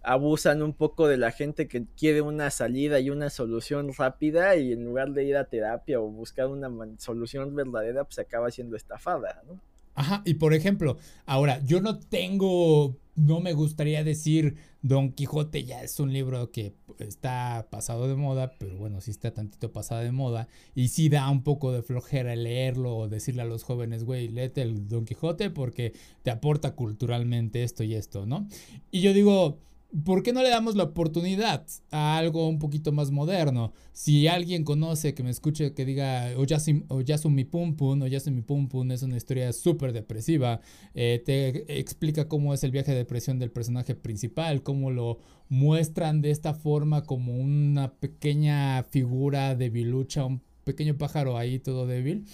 [0.04, 4.72] abusan un poco de la gente que quiere una salida y una solución rápida y
[4.72, 9.42] en lugar de ir a terapia o buscar una solución verdadera, pues acaba siendo estafada,
[9.46, 9.60] ¿no?
[9.94, 15.82] Ajá, y por ejemplo, ahora, yo no tengo, no me gustaría decir Don Quijote ya
[15.82, 20.12] es un libro que está pasado de moda, pero bueno, sí está tantito pasado de
[20.12, 24.28] moda y sí da un poco de flojera leerlo o decirle a los jóvenes, güey,
[24.28, 28.48] léete el Don Quijote porque te aporta culturalmente esto y esto, ¿no?
[28.90, 29.58] Y yo digo,
[30.04, 33.74] ¿Por qué no le damos la oportunidad a algo un poquito más moderno?
[33.92, 39.02] Si alguien conoce, que me escuche, que diga Oyasumi Pum Pum, Oyasumi Pum Pum es
[39.02, 40.62] una historia súper depresiva,
[40.94, 45.18] eh, te explica cómo es el viaje de depresión del personaje principal, cómo lo
[45.50, 52.24] muestran de esta forma como una pequeña figura debilucha, un pequeño pájaro ahí todo débil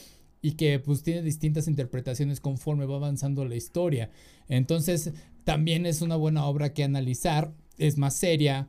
[0.40, 4.11] y que pues tiene distintas interpretaciones conforme va avanzando la historia.
[4.49, 5.12] Entonces,
[5.48, 8.68] también es una buena obra que analizar, es más seria.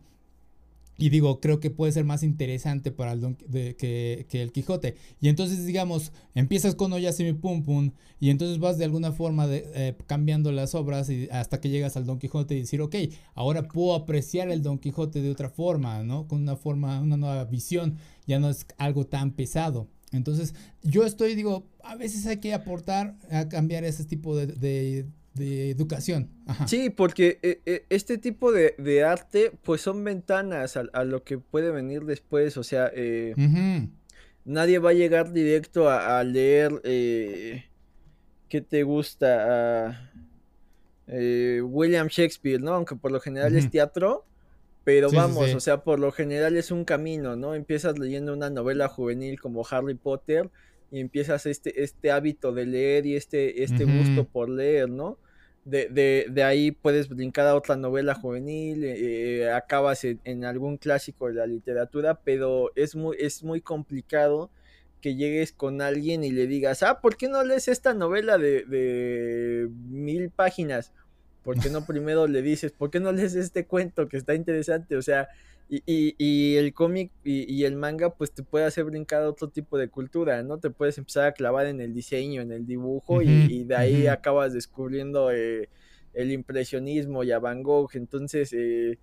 [0.97, 4.95] Y digo, creo que puede ser más interesante para el Don, que, el Quijote.
[5.19, 9.69] Y entonces, digamos, empiezas con Oyasemi Pum Pum y entonces vas de alguna forma de,
[9.75, 12.95] eh, cambiando las obras y hasta que llegas al Don Quijote y decir, ok,
[13.33, 16.29] ahora puedo apreciar el Don Quijote de otra forma, ¿no?
[16.29, 17.97] Con una forma, una nueva visión.
[18.25, 19.89] Ya no es algo tan pesado.
[20.13, 25.07] Entonces, yo estoy, digo, a veces hay que aportar a cambiar ese tipo de, de
[25.37, 26.29] educación.
[26.65, 31.71] Sí, porque eh, eh, este tipo de, arte, pues son ventanas a, lo que puede
[31.71, 32.57] venir después.
[32.57, 33.33] O sea, eh,
[34.45, 40.11] nadie va a llegar directo a, leer qué te gusta
[41.07, 42.73] William Shakespeare, ¿no?
[42.73, 44.25] Aunque por lo general es teatro.
[44.85, 47.53] Pero vamos, o sea, por lo general es un camino, ¿no?
[47.53, 50.49] Empiezas leyendo una novela juvenil como Harry Potter
[50.91, 55.17] y empiezas este, este hábito de leer y este, este gusto por leer, ¿no?
[55.69, 61.27] de, de, ahí puedes brincar a otra novela juvenil, eh, eh, acabas en, algún clásico
[61.27, 64.49] de la literatura, pero es muy, es muy complicado
[65.01, 68.65] que llegues con alguien y le digas, ah, ¿por qué no lees esta novela de,
[68.65, 70.91] de mil páginas?
[71.43, 74.95] ¿Por qué no primero le dices, ¿por qué no lees este cuento que está interesante?
[74.97, 75.29] O sea,
[75.71, 79.77] y, y, el cómic y, el manga, pues te puede hacer brincar a otro tipo
[79.77, 80.57] de cultura, ¿no?
[80.57, 84.53] Te puedes empezar a clavar en el diseño, en el dibujo, y, de ahí acabas
[84.53, 85.69] descubriendo eh,
[86.13, 87.91] el impresionismo y a Van Gogh.
[87.93, 88.97] Entonces, eh,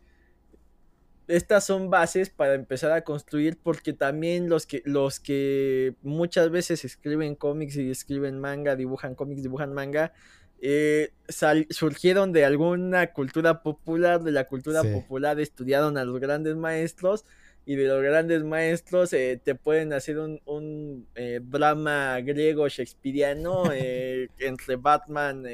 [1.28, 6.84] estas son bases para empezar a construir, porque también los que, los que muchas veces
[6.84, 10.12] escriben cómics y escriben manga, dibujan cómics, dibujan manga,
[10.68, 11.12] eh,
[11.70, 17.24] surgieron de alguna cultura popular, de la cultura popular estudiaron a los grandes maestros
[17.64, 23.70] y de los grandes maestros eh, te pueden hacer un, eh, drama griego shakespeariano
[24.40, 25.44] entre Batman,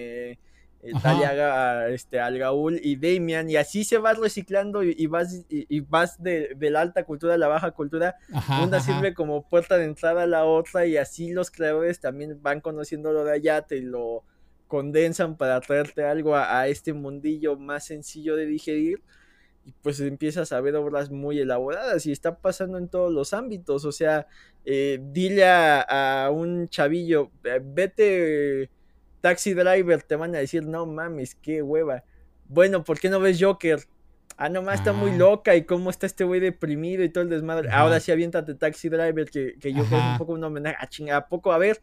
[1.02, 6.22] Talia, este, Al Gaul y Damian y así se va reciclando y, vas, y, vas
[6.22, 8.16] de, la alta cultura a la baja cultura,
[8.62, 12.62] una sirve como puerta de entrada a la otra y así los creadores también van
[12.62, 14.24] conociendo lo de allá, te lo
[14.72, 19.02] condensan para traerte algo a, este mundillo más sencillo de digerir
[19.66, 23.84] y pues empiezas a ver obras muy elaboradas y está pasando en todos los ámbitos,
[23.84, 24.26] o sea,
[24.64, 28.70] eh, dile a, un chavillo, eh, vete
[29.20, 32.02] taxi driver, te van a decir, no mames, qué hueva.
[32.48, 33.80] Bueno, ¿por qué no ves Joker?
[34.38, 35.16] Ah, nomás está muy ah.
[35.18, 37.68] loca y cómo está este güey deprimido y todo el desmadre.
[37.70, 40.76] Ahora sí aviéntate Taxi Driver, que, que yo creo es un poco un homenaje.
[40.76, 41.52] A ah, chinga, ¿a poco?
[41.52, 41.82] A ver,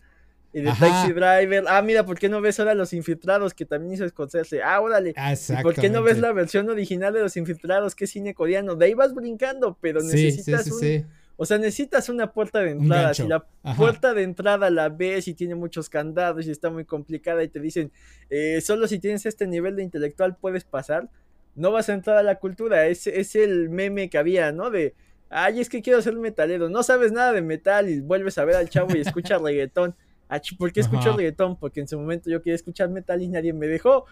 [0.52, 1.66] y de Taxi Driver.
[1.68, 3.54] Ah, mira, ¿por qué no ves ahora Los Infiltrados?
[3.54, 4.64] Que también hizo Scorsese.
[4.64, 5.12] Ah, órale.
[5.12, 7.96] ¿Y por qué no ves la versión original de Los Infiltrados?
[7.96, 8.76] Que es cine coreano.
[8.76, 11.06] De ahí vas brincando, pero necesitas un...
[11.42, 13.14] O sea, necesitas una puerta de entrada.
[13.14, 13.46] Si la
[13.78, 17.62] puerta de entrada la ves y tiene muchos candados y está muy complicada y te
[17.62, 17.94] dicen,
[18.30, 21.08] eh, solo si tienes este nivel de intelectual puedes pasar,
[21.56, 22.88] no vas a entrar a la cultura.
[22.88, 24.70] Es, es el meme que había, ¿no?
[24.70, 24.96] De,
[25.30, 26.68] ay, es que quiero ser metalero.
[26.68, 29.96] No sabes nada de metal y vuelves a ver al chavo y escuchas reggaetón.
[30.30, 31.58] Ah, ¿por qué escucho reggaetón?
[31.58, 34.06] Porque en su momento yo quería escuchar metal y nadie me dejó.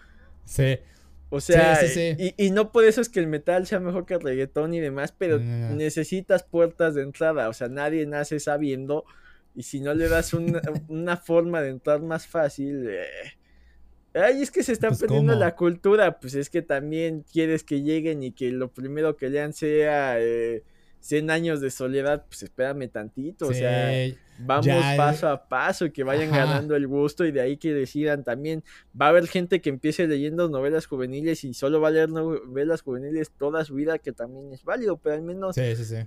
[0.44, 0.78] Sí.
[1.30, 1.78] O sea,
[2.36, 5.14] Y, no por eso es que el metal sea mejor que el reggaetón y demás,
[5.16, 7.48] pero necesitas puertas de entrada.
[7.48, 9.04] O sea, nadie nace sabiendo.
[9.54, 10.34] Y si no le das
[10.88, 13.06] una, forma de entrar más fácil, eh,
[14.14, 17.82] Ay, es que se está pues, perdiendo la cultura, pues es que también quieres que
[17.82, 20.62] lleguen y que lo primero que lean sea eh,
[21.08, 26.04] 100 años de soledad, pues espérame tantito, o sea, vamos paso a paso y que
[26.04, 28.62] vayan ganando el gusto y de ahí que decidan también.
[29.00, 32.82] Va a haber gente que empiece leyendo novelas juveniles y solo va a leer novelas
[32.82, 35.56] juveniles toda su vida, que también es válido, pero al menos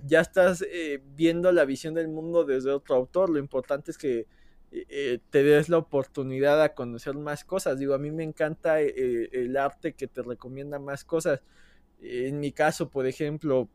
[0.06, 3.28] ya estás eh, viendo la visión del mundo desde otro autor.
[3.28, 4.28] Lo importante es que
[4.70, 7.76] eh, eh, te des la oportunidad a conocer más cosas.
[7.76, 11.40] Digo, a mí me encanta el arte que te recomienda más cosas.
[12.00, 13.68] En mi caso, por ejemplo,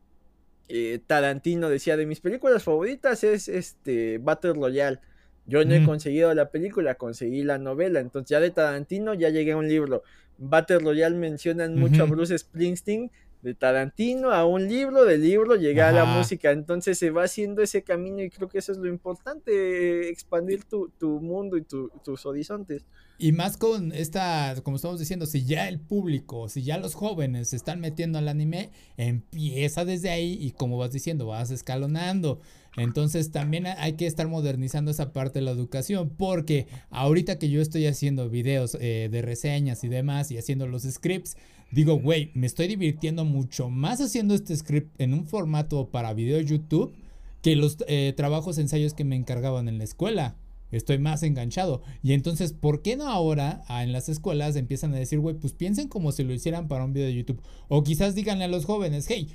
[0.68, 5.00] eh, Tarantino decía de mis películas favoritas es este Battle Royale.
[5.46, 8.00] Yo no he conseguido la película, conseguí la novela.
[8.00, 10.02] Entonces ya de Tarantino ya llegué a un libro.
[10.36, 13.10] Battle Royale mencionan mucho a Bruce Springsteen
[13.42, 17.62] de Tarantino a un libro, del libro llega a la música, entonces se va haciendo
[17.62, 22.84] ese camino y creo que eso es lo importante, expandir tu, mundo y tus horizontes.
[23.20, 27.48] Y más con esta, como estamos diciendo, si ya el público, si ya los jóvenes
[27.48, 32.38] se están metiendo al anime, empieza desde ahí y como vas diciendo, vas escalonando.
[32.76, 37.60] Entonces también hay que estar modernizando esa parte de la educación porque ahorita que yo
[37.60, 41.36] estoy haciendo videos eh, de reseñas y demás y haciendo los scripts,
[41.72, 46.40] digo, güey, me estoy divirtiendo mucho más haciendo este script en un formato para video
[46.40, 46.94] YouTube
[47.42, 50.36] que los eh, trabajos ensayos que me encargaban en la escuela.
[50.70, 51.82] Estoy más enganchado.
[52.02, 55.52] Y entonces, ¿por qué no ahora ah, en las escuelas empiezan a decir, güey, pues
[55.52, 57.42] piensen como si lo hicieran para un video de YouTube?
[57.68, 59.28] O quizás díganle a los jóvenes, hey,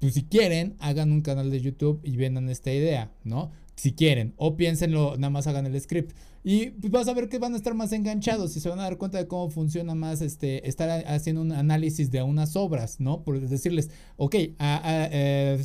[0.00, 3.50] pues si quieren, hagan un canal de YouTube y vendan esta idea, ¿no?
[3.76, 4.34] Si quieren.
[4.36, 6.12] O piénsenlo, nada más hagan el script.
[6.42, 8.84] Y pues vas a ver que van a estar más enganchados y se van a
[8.84, 13.22] dar cuenta de cómo funciona más este estar haciendo un análisis de unas obras, ¿no?
[13.22, 14.80] Por decirles, ok, a,
[15.12, 15.62] eh,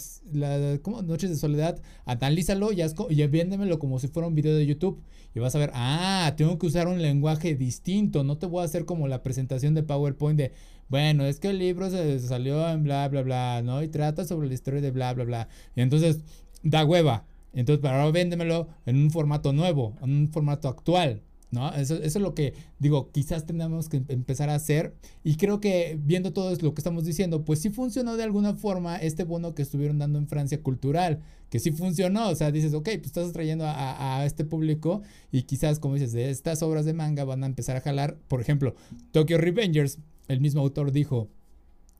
[0.82, 1.02] ¿cómo?
[1.02, 5.02] Noches de Soledad, analízalo y, y véndemelo como si fuera un video de YouTube.
[5.34, 8.66] Y vas a ver, ah, tengo que usar un lenguaje distinto, no te voy a
[8.66, 10.54] hacer como la presentación de PowerPoint de,
[10.88, 13.82] bueno, es que el libro se salió en bla, bla, bla, ¿no?
[13.84, 15.48] Y trata sobre la historia de bla, bla, bla.
[15.76, 16.20] Y entonces,
[16.64, 17.26] da hueva.
[17.56, 21.74] Entonces, para ahora véndemelo en un formato nuevo, en un formato actual, ¿no?
[21.74, 24.94] Eso, es lo que digo, quizás tenemos que empezar a hacer.
[25.24, 28.98] Y creo que viendo todo lo que estamos diciendo, pues sí funcionó de alguna forma
[28.98, 32.30] este bono que estuvieron dando en Francia cultural, que sí funcionó.
[32.30, 36.30] O sea, dices, ok, pues estás trayendo a, este público y quizás, como dices, de
[36.30, 38.18] estas obras de manga van a empezar a jalar.
[38.28, 38.76] Por ejemplo,
[39.12, 41.30] Tokyo Revengers, el mismo autor dijo,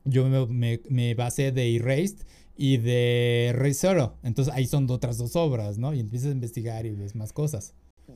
[0.04, 2.18] yo me, me, me basé de Erased
[2.56, 4.18] y de Rey Zoro.
[4.22, 5.94] Entonces ahí son otras dos obras, ¿no?
[5.94, 7.74] Y empiezas a investigar y ves más cosas.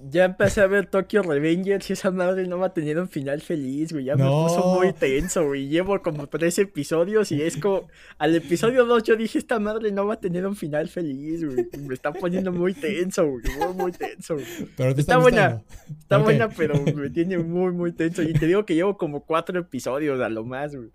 [0.09, 3.40] Ya empecé a ver Tokyo Revengers y esa madre no va a tener un final
[3.40, 4.05] feliz, güey.
[4.05, 5.66] Ya me puso muy tenso, güey.
[5.66, 7.88] Llevo como tres episodios y es como.
[8.16, 11.66] Al episodio 2 yo dije: Esta madre no va a tener un final feliz, güey.
[11.81, 13.42] Me está poniendo muy tenso, güey.
[13.59, 14.46] Muy, muy tenso, güey.
[14.76, 15.61] Pero está, buena.
[15.98, 18.22] Está buena, pero me tiene muy, muy tenso.
[18.22, 20.90] Y te digo que llevo como cuatro episodios a lo más, güey.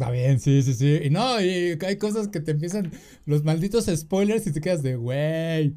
[0.00, 1.00] Va bien, sí, sí, sí.
[1.04, 2.90] Y no, y hay cosas que te empiezan
[3.26, 5.74] los malditos spoilers y te quedas de, güey.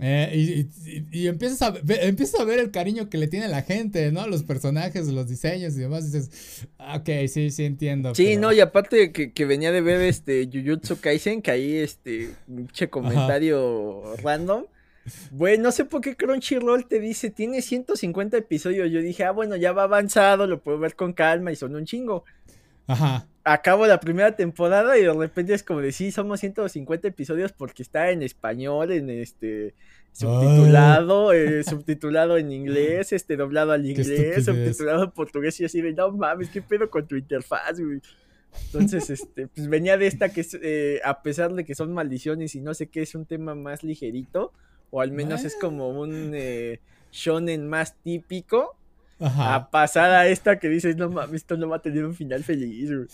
[0.00, 0.68] Eh,
[1.10, 4.28] y, empiezas, a ver, empiezas a ver el cariño que le tiene la gente, ¿no?
[4.28, 6.10] Los personajes, los diseños y demás.
[6.10, 8.14] dices, ok, sí, sí entiendo.
[8.14, 12.30] Sí, no, y aparte que, que, venía de ver este Jujutsu Kaisen, que ahí este,
[12.46, 14.64] un comentario random.
[15.30, 18.90] Bueno, no sé por qué Crunchyroll te dice, tiene 150 episodios.
[18.90, 21.86] Yo dije, ah, bueno, ya va avanzado, lo puedo ver con calma y son un
[21.86, 22.24] chingo.
[22.86, 27.52] Ajá acabo la primera temporada y de repente es como de sí, somos 150 episodios
[27.52, 29.74] porque está en español, en este
[30.12, 35.92] subtitulado, eh, subtitulado en inglés, este doblado al inglés, subtitulado en portugués y así de
[35.92, 38.00] no mames, qué pedo con tu interfaz, güey.
[38.66, 42.54] Entonces, este, pues venía de esta que es, eh, a pesar de que son maldiciones
[42.54, 44.52] y no sé qué, es un tema más ligerito,
[44.90, 46.80] o al menos es como un eh,
[47.12, 48.76] shonen más típico,
[49.20, 52.44] a pasar a esta que dices, no mames, esto no va a tener un final
[52.44, 53.08] feliz, güey.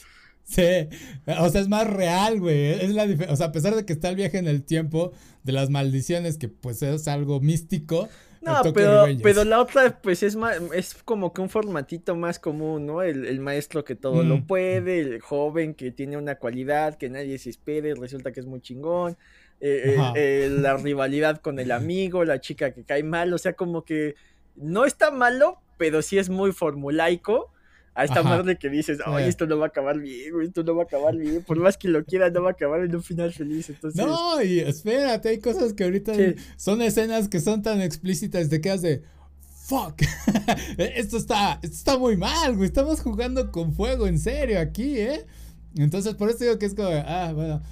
[0.44, 0.88] Sí,
[1.26, 2.72] o sea, es más real, güey.
[2.72, 5.52] Es la o sea, a pesar de que está el viaje en el tiempo de
[5.52, 8.08] las maldiciones, que pues es algo místico.
[8.42, 12.84] No, pero, pero la otra, pues es más, es como que un formatito más común,
[12.84, 13.00] ¿no?
[13.00, 14.46] El, maestro que todo lo mm.
[14.46, 18.60] puede, el joven que tiene una cualidad que nadie se espere, resulta que es muy
[18.60, 19.16] chingón.
[19.60, 23.54] Eh, eh, eh, la rivalidad con el amigo, la chica que cae mal, o sea,
[23.54, 24.14] como que
[24.56, 27.50] no está malo, pero sí es muy formulaico
[27.94, 30.74] a esta madre que dices, oye, esto no va a acabar bien, güey, esto no
[30.74, 33.02] va a acabar bien, por más que lo quiera, no va a acabar en un
[33.02, 34.04] final feliz, entonces...
[34.04, 36.12] No, y espérate, hay cosas que ahorita
[36.56, 39.02] son escenas que son tan explícitas, de quedas de,
[39.64, 40.02] fuck,
[40.78, 45.24] esto está, esto está muy mal, güey, estamos jugando con fuego, en serio, aquí, ¿eh?
[45.76, 47.62] Entonces, por eso digo que es como, ah, bueno,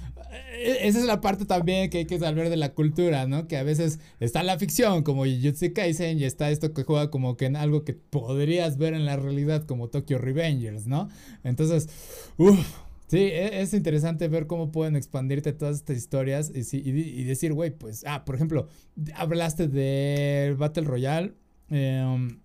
[0.63, 3.47] esa es la parte también que hay que saber de la cultura, ¿no?
[3.47, 7.37] Que a veces está la ficción, como Jujutsu Kaisen, y está esto que juega como
[7.37, 11.09] que en algo que podrías ver en la realidad, como Tokyo Revengers, ¿no?
[11.43, 11.89] Entonces,
[12.37, 12.83] uff.
[13.07, 18.03] Sí, e-, es interesante ver cómo pueden expandirte todas estas historias y, decir, güey, pues,
[18.07, 18.69] ah, por ejemplo,
[19.15, 21.33] hablaste del Battle Royale.
[21.69, 22.39] Em,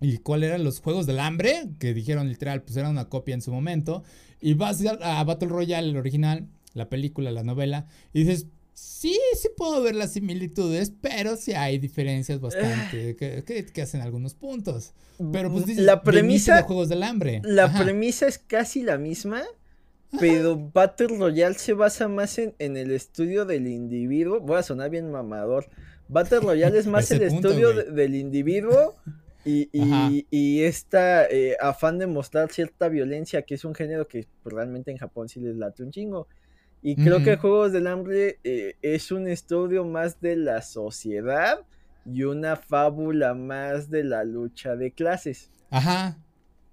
[0.00, 1.68] ¿Y cuáles eran los juegos del hambre?
[1.78, 4.02] Que dijeron literal, pues era una copia en su momento.
[4.40, 9.48] Y vas a, Battle Royale, el original, la película, la novela, y dices, sí, sí
[9.56, 14.92] puedo ver las similitudes, pero sí hay diferencias bastante que, hacen algunos puntos.
[15.32, 17.40] Pero pues dices, la premisa de juegos del hambre.
[17.44, 19.42] La premisa es casi la misma,
[20.18, 24.40] pero Battle Royale se basa más en, el estudio del individuo.
[24.40, 25.68] Voy a sonar bien mamador.
[26.08, 28.96] Battle Royale es más el estudio del individuo
[29.44, 34.26] y, y, y esta eh, afán de mostrar cierta violencia, que es un género que
[34.44, 36.28] realmente en Japón sí les late un chingo.
[36.82, 41.60] Y creo que Juegos del Hambre eh, es un estudio más de la sociedad
[42.04, 45.50] y una fábula más de la lucha de clases.
[45.70, 46.18] Ajá.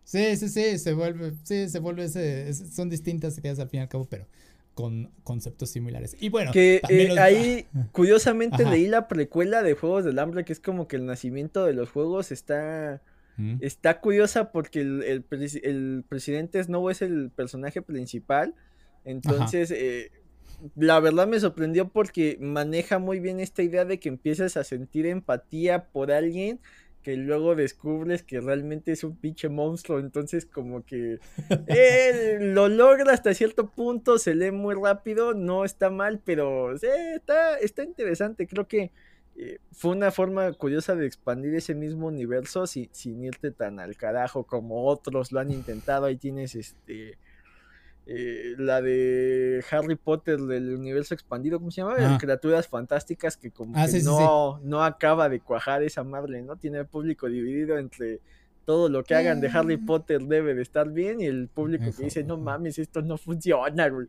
[0.03, 3.83] Sí, sí, sí, se vuelve, sí, se vuelve, ese, son distintas ideas al fin y
[3.83, 4.25] al cabo, pero
[4.73, 6.17] con conceptos similares.
[6.19, 10.59] Y bueno, que eh, ahí curiosamente leí la precuela de Juegos del Hambre, que es
[10.59, 13.01] como que el nacimiento de los juegos está
[13.37, 13.57] mm.
[13.59, 18.55] está curiosa porque el, el, presidente Snow es el personaje principal.
[19.05, 20.11] Entonces, eh,
[20.75, 25.05] la verdad me sorprendió porque maneja muy bien esta idea de que empiezas a sentir
[25.05, 26.59] empatía por alguien
[27.03, 31.19] que luego descubres que realmente es un pinche monstruo, entonces como que
[32.39, 37.83] lo logra hasta cierto punto, se lee muy rápido, no está mal, pero está, está
[37.83, 38.91] interesante, creo que
[39.37, 43.95] eh, fue una forma curiosa de expandir ese mismo universo sin, sin irte tan al
[43.95, 47.17] carajo como otros lo han intentado, ahí tienes este
[48.11, 52.17] eh, la de Harry Potter del universo expandido, ¿cómo se llama?
[52.17, 56.55] Criaturas fantásticas que como ah, que no, no acaba de cuajar esa madre, ¿no?
[56.55, 58.19] Tiene el público dividido entre
[58.65, 59.85] todo lo que hagan de Harry mm.
[59.85, 63.87] Potter debe de estar bien y el público que dice, no mames, esto no funciona,
[63.89, 64.07] güey.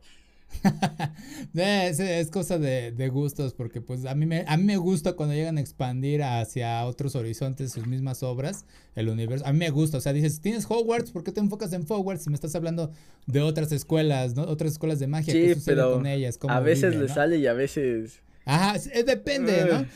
[1.55, 5.59] es, cosa de, gustos, porque pues a mí, me, a mí me gusta cuando llegan
[5.59, 9.46] a expandir hacia otros horizontes sus mismas obras, el universo.
[9.46, 12.24] A mí me gusta, o sea, dices, tienes Hogwarts, ¿por qué te enfocas en Hogwarts
[12.24, 12.92] si me estás hablando
[13.26, 14.42] de otras escuelas, ¿no?
[14.42, 16.38] Otras escuelas de magia, sí, pero con ellas?
[16.48, 18.20] a veces le sale y a veces...
[18.44, 19.86] Ajá, depende, ¿no?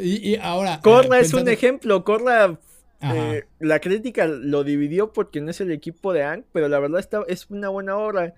[0.00, 0.80] Y, y ahora...
[0.82, 2.58] Corra es un ejemplo, Corra
[3.14, 7.00] eh, la crítica lo dividió porque no es el equipo de Ang, pero la verdad
[7.00, 8.34] está, es una buena obra.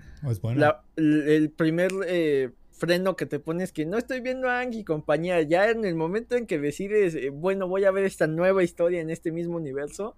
[0.97, 5.41] el primer eh, freno que te pones que no estoy viendo a Ang y compañía,
[5.43, 9.01] ya en el momento en que decides, eh, bueno, voy a ver esta nueva historia
[9.01, 10.17] en este mismo universo,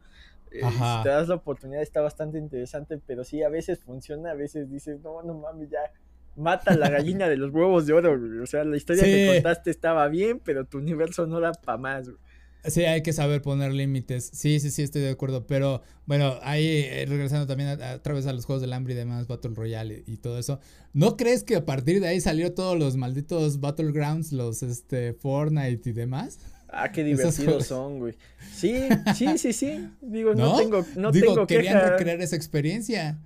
[0.51, 4.68] si te das la oportunidad está bastante interesante, pero sí, a veces funciona, a veces
[4.68, 5.78] dices, no, no mames, ya
[6.36, 10.09] mata la gallina de los huevos de oro, O sea, la historia que contaste estaba
[10.09, 12.11] bien, pero tu universo no da para más,
[12.64, 14.30] Sí, hay que saber poner límites.
[14.32, 15.46] Sí, sí, sí, estoy de acuerdo.
[15.46, 19.26] Pero bueno, ahí eh, regresando también a, través a los juegos del hambre y demás,
[19.26, 20.61] Battle Royale y, todo eso.
[20.92, 25.88] ¿No crees que a partir de ahí salió todos los malditos Battlegrounds, los este Fortnite
[25.88, 26.38] y demás?
[26.68, 28.14] Ah, qué divertidos son, güey.
[28.52, 29.88] Sí, sí, sí, sí.
[30.02, 33.18] Digo, no, tengo, no Digo, querían recrear esa experiencia.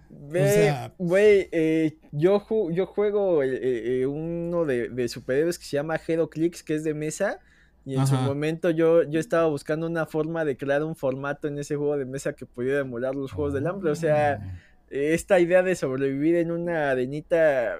[0.99, 6.63] Güey, eh, yo, yo juego eh, uno de, de superhéroes que se llama Hero Clicks,
[6.63, 7.41] que es de mesa.
[7.85, 11.59] Y en su momento yo, yo estaba buscando una forma de crear un formato en
[11.59, 13.91] ese juego de mesa que pudiera emular los juegos del hambre.
[13.91, 14.59] O sea, ah.
[14.89, 17.77] esta idea de sobrevivir en una arenita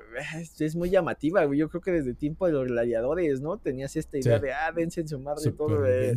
[0.59, 1.59] es, muy llamativa, güey.
[1.59, 3.57] Yo creo que desde el tiempo de los gladiadores, ¿no?
[3.57, 5.87] Tenías esta idea de, ah, dense en su madre todo.
[5.87, 6.15] Eh.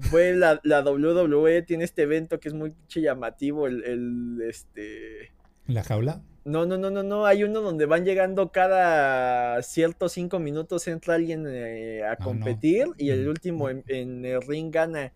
[0.00, 5.32] Fue la, la WWE tiene este evento que es muy llamativo, el, el este...
[5.66, 6.22] ¿La jaula?
[6.44, 7.26] No, no, no, no, no.
[7.26, 13.10] Hay uno donde van llegando cada ciertos cinco minutos entra alguien eh, a competir y
[13.10, 15.12] el último en, el ring gana,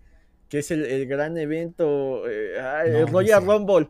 [0.49, 3.89] que es el, gran evento, eh, ah, el Royal Rumble.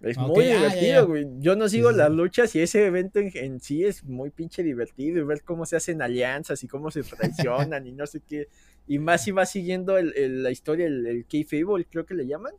[0.00, 1.26] Es muy ah, divertido, güey.
[1.38, 5.24] Yo no sigo las luchas y ese evento en, sí es muy pinche divertido y
[5.24, 8.48] ver cómo se hacen alianzas y cómo se traicionan y no sé qué.
[8.86, 12.52] Y más si va siguiendo la historia, el, el Fable, creo que le llaman.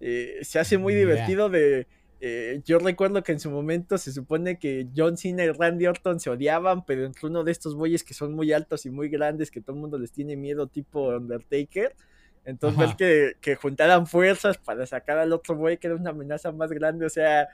[0.00, 1.86] Eh, se hace muy divertido de
[2.20, 6.20] eh, yo recuerdo que en su momento se supone que John Cena y Randy Orton
[6.20, 9.50] se odiaban, pero entre uno de estos bueyes que son muy altos y muy grandes,
[9.50, 11.96] que todo el mundo les tiene miedo, tipo Undertaker.
[12.44, 16.52] Entonces, ver que, que, juntaran fuerzas para sacar al otro buey que era una amenaza
[16.52, 17.48] más grande, o sea,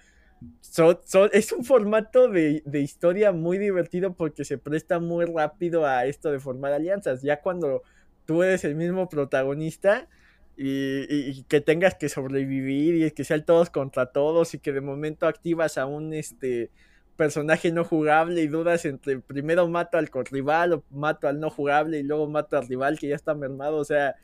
[1.32, 6.30] es un formato de, de, historia muy divertido porque se presta muy rápido a esto
[6.30, 7.22] de formar alianzas.
[7.22, 7.82] Ya cuando
[8.26, 10.08] tú eres el mismo protagonista,
[10.56, 15.26] y, que tengas que sobrevivir y que sean todos contra todos y que de momento
[15.26, 16.70] activas a un este
[17.16, 21.98] personaje no jugable y dudas entre primero mato al rival o mato al no jugable
[21.98, 24.16] y luego mato al rival que ya está mermado, o sea,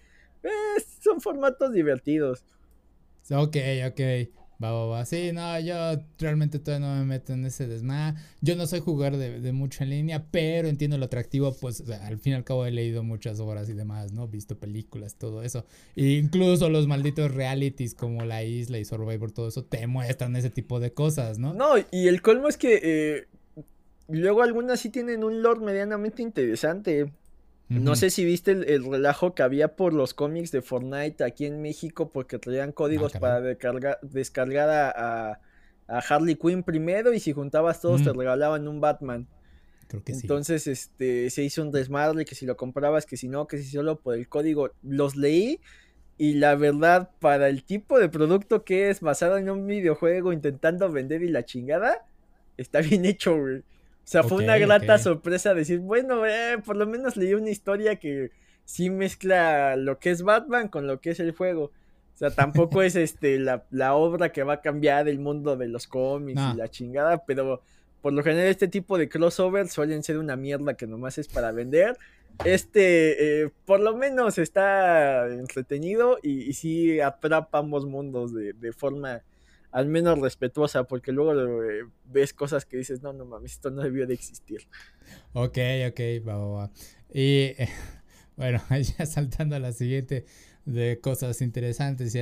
[1.00, 2.44] son formatos divertidos.
[3.30, 3.56] Ok,
[3.86, 4.41] ok.
[4.70, 5.04] Va, va.
[5.04, 5.74] Sí, no, yo
[6.18, 8.14] realmente todavía no me meto en ese desma.
[8.40, 12.18] Yo no soy jugar de, de, mucho en línea, pero entiendo lo atractivo, pues al
[12.18, 14.28] fin y al cabo he leído muchas obras y demás, ¿no?
[14.28, 15.64] Visto películas, todo eso.
[15.96, 20.50] E incluso los malditos realities como La Isla y Survivor, todo eso te muestran ese
[20.50, 21.54] tipo de cosas, ¿no?
[21.54, 23.26] No, y el colmo es que eh,
[24.08, 27.10] luego algunas sí tienen un lore medianamente interesante.
[27.80, 31.62] No sé si viste el, relajo que había por los cómics de Fortnite aquí en
[31.62, 35.40] México porque traían códigos ah, para descargar, a,
[35.88, 39.26] Harley Quinn primero y si juntabas todos te regalaban un Batman.
[39.88, 43.46] Creo que Entonces, este, se hizo un desmadre que si lo comprabas, que si no,
[43.46, 44.70] que si solo por el código.
[44.82, 45.60] Los leí
[46.16, 50.90] y la verdad, para el tipo de producto que es basado en un videojuego intentando
[50.90, 52.06] vender y la chingada,
[52.56, 53.62] está bien hecho, güey.
[54.04, 57.96] O sea, fue una grata sorpresa decir, bueno, eh, por lo menos leí una historia
[57.96, 58.30] que
[58.64, 61.64] sí mezcla lo que es Batman con lo que es el juego.
[61.64, 65.86] O sea, tampoco es este la, obra que va a cambiar el mundo de los
[65.86, 67.62] cómics y la chingada, pero
[68.00, 71.52] por lo general este tipo de crossover suelen ser una mierda que nomás es para
[71.52, 71.96] vender.
[72.44, 78.72] Este, eh, por lo menos está entretenido y, y sí atrapa ambos mundos de, de
[78.72, 79.22] forma
[79.72, 83.82] al menos respetuosa, porque luego eh, ves cosas que dices, no, no mames, esto no
[83.82, 84.68] debió de existir.
[85.32, 85.58] Ok,
[85.88, 86.70] ok, va, va, va.
[87.12, 87.52] Y
[88.36, 88.62] bueno,
[88.98, 90.26] ya saltando a la siguiente
[90.64, 92.18] de cosas interesantes y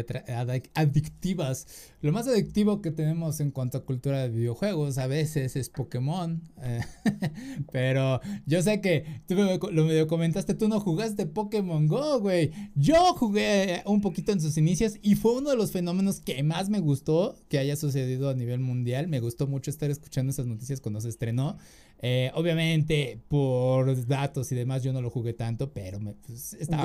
[0.74, 1.66] adictivas.
[2.00, 6.42] Lo más adictivo que tenemos en cuanto a cultura de videojuegos a veces es Pokémon.
[6.62, 6.80] Eh,
[7.72, 12.52] pero yo sé que tú lo medio comentaste, tú no jugaste Pokémon Go, güey.
[12.74, 16.70] Yo jugué un poquito en sus inicios y fue uno de los fenómenos que más
[16.70, 19.08] me gustó que haya sucedido a nivel mundial.
[19.08, 21.58] Me gustó mucho estar escuchando esas noticias cuando se estrenó.
[22.02, 26.82] Eh, obviamente, por datos y demás, yo no lo jugué tanto, pero me, pues, está,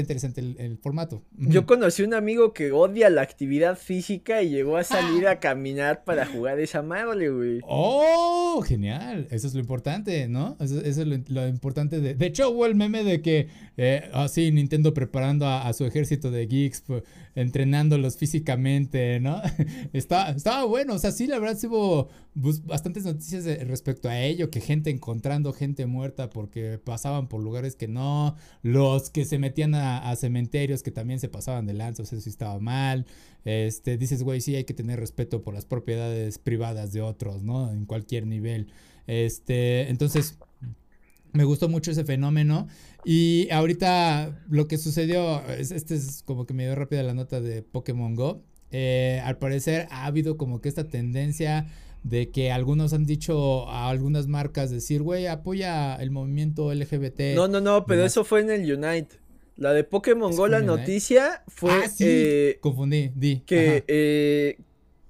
[0.00, 1.22] interesante el, formato.
[1.36, 6.02] Yo conocí un amigo que odia la actividad física y llegó a salir a caminar
[6.04, 7.60] para jugar esa madre, güey.
[7.64, 8.62] ¡Oh!
[8.66, 9.28] Genial.
[9.30, 10.56] Eso es lo importante, ¿no?
[10.60, 12.00] Eso, es lo, importante.
[12.00, 16.30] De, de hecho, hubo el meme de que, eh, así, Nintendo preparando a, su ejército
[16.30, 17.02] de geeks, pues,
[17.34, 19.42] entrenándolos físicamente, ¿no?
[19.92, 20.94] Está, estaba bueno.
[20.94, 22.08] O sea, sí, la verdad, hubo
[22.40, 27.74] pues, bastantes noticias respecto a ello que gente encontrando gente muerta porque pasaban por lugares
[27.74, 32.22] que no, los que se metían a, cementerios que también se pasaban de lanzas, eso
[32.22, 33.06] sí estaba mal.
[33.44, 37.70] Este, dices, güey, sí hay que tener respeto por las propiedades privadas de otros, ¿no?
[37.72, 38.68] En cualquier nivel.
[39.06, 40.38] Este, entonces,
[41.32, 42.68] me gustó mucho ese fenómeno.
[43.04, 47.62] Y ahorita lo que sucedió, este es como que me dio rápida la nota de
[47.62, 48.42] Pokémon Go.
[48.70, 51.66] Eh, al parecer ha habido como que esta tendencia
[52.02, 57.34] de que algunos han dicho a algunas marcas decir, güey, apoya el movimiento LGBT.
[57.34, 59.16] No, no, no, pero eso fue en el Unite.
[59.56, 61.72] La de Pokémon Go, la noticia fue...
[61.72, 63.40] Ah, eh, confundí, di.
[63.40, 64.56] Que eh,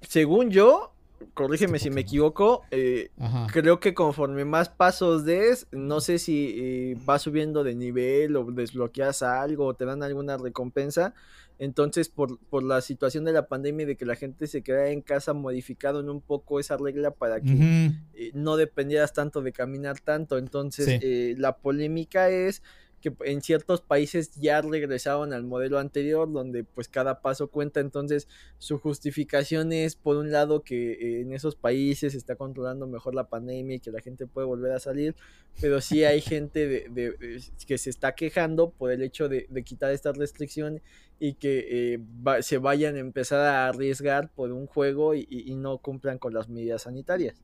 [0.00, 0.94] según yo,
[1.34, 3.10] corrígeme si me equivoco, eh,
[3.52, 9.22] creo que conforme más pasos des, no sé si va subiendo de nivel o desbloqueas
[9.22, 11.14] algo o te dan alguna recompensa,
[11.58, 14.90] entonces, por, por, la situación de la pandemia y de que la gente se queda
[14.90, 19.98] en casa, modificaron un poco esa regla para que eh, no dependieras tanto de caminar
[19.98, 20.38] tanto.
[20.38, 22.62] Entonces, eh, la polémica es
[23.00, 27.80] que en ciertos países ya regresaron al modelo anterior donde pues cada paso cuenta.
[27.80, 28.28] Entonces
[28.58, 33.14] su justificación es por un lado que eh, en esos países se está controlando mejor
[33.14, 35.14] la pandemia y que la gente puede volver a salir
[35.60, 40.12] pero sí hay gente de, que se está quejando por el hecho de, quitar esta
[40.12, 40.80] restricción
[41.18, 46.18] y que eh, se vayan a empezar a arriesgar por un juego y no cumplan
[46.18, 47.42] con las medidas sanitarias.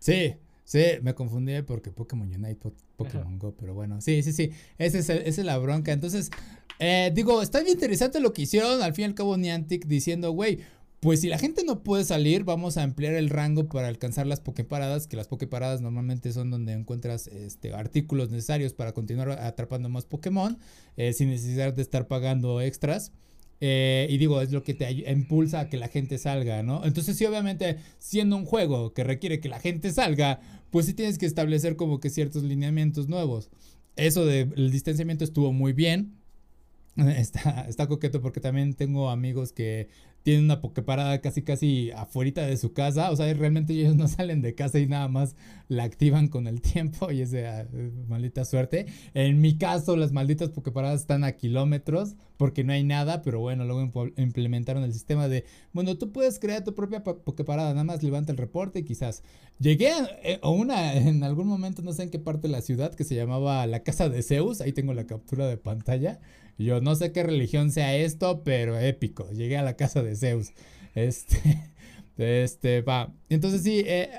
[0.00, 4.98] Sí Sí, me confundí porque Pokémon Unite, Pokémon Go, pero bueno, sí, sí, sí, esa
[4.98, 5.92] es, esa es la bronca.
[5.92, 6.30] Entonces,
[6.78, 10.32] eh, digo, está bien interesante lo que hicieron, al fin y al cabo Niantic diciendo,
[10.32, 10.60] güey,
[11.00, 14.40] pues si la gente no puede salir, vamos a ampliar el rango para alcanzar las
[14.40, 20.06] Poképaradas, que las Poképaradas normalmente son donde encuentras este, artículos necesarios para continuar atrapando más
[20.06, 20.58] Pokémon,
[20.96, 23.12] eh, sin necesidad de estar pagando extras.
[23.60, 26.84] Eh, y digo, es lo que te impulsa a que la gente salga, ¿no?
[26.84, 30.40] Entonces, sí, obviamente, siendo un juego que requiere que la gente salga,
[30.70, 33.50] pues sí tienes que establecer como que ciertos lineamientos nuevos.
[33.96, 36.14] Eso del distanciamiento estuvo muy bien.
[36.96, 39.88] Está, está coqueto porque también tengo amigos que
[40.24, 44.40] tienen una pokeparada casi casi afuera de su casa, o sea, realmente ellos no salen
[44.40, 45.36] de casa y nada más
[45.68, 47.66] la activan con el tiempo y es de ah,
[48.08, 48.86] maldita suerte.
[49.12, 53.64] En mi caso, las malditas pokeparadas están a kilómetros porque no hay nada, pero bueno,
[53.64, 58.32] luego implementaron el sistema de, bueno, tú puedes crear tu propia pokeparada, nada más levanta
[58.32, 59.22] el reporte y quizás.
[59.60, 62.94] Llegué a, eh, una, en algún momento, no sé en qué parte de la ciudad,
[62.94, 66.18] que se llamaba la Casa de Zeus, ahí tengo la captura de pantalla.
[66.58, 69.30] Yo no sé qué religión sea esto, pero épico.
[69.30, 70.52] Llegué a la casa de Zeus.
[70.94, 71.72] Este,
[72.16, 73.12] este, va.
[73.28, 74.10] Entonces sí, eh,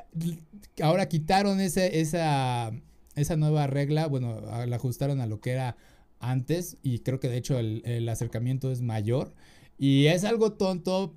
[0.82, 2.74] ahora quitaron ese, esa,
[3.16, 4.08] esa nueva regla.
[4.08, 5.78] Bueno, la ajustaron a lo que era
[6.20, 9.34] antes y creo que de hecho el, acercamiento es mayor.
[9.78, 11.16] Y es algo tonto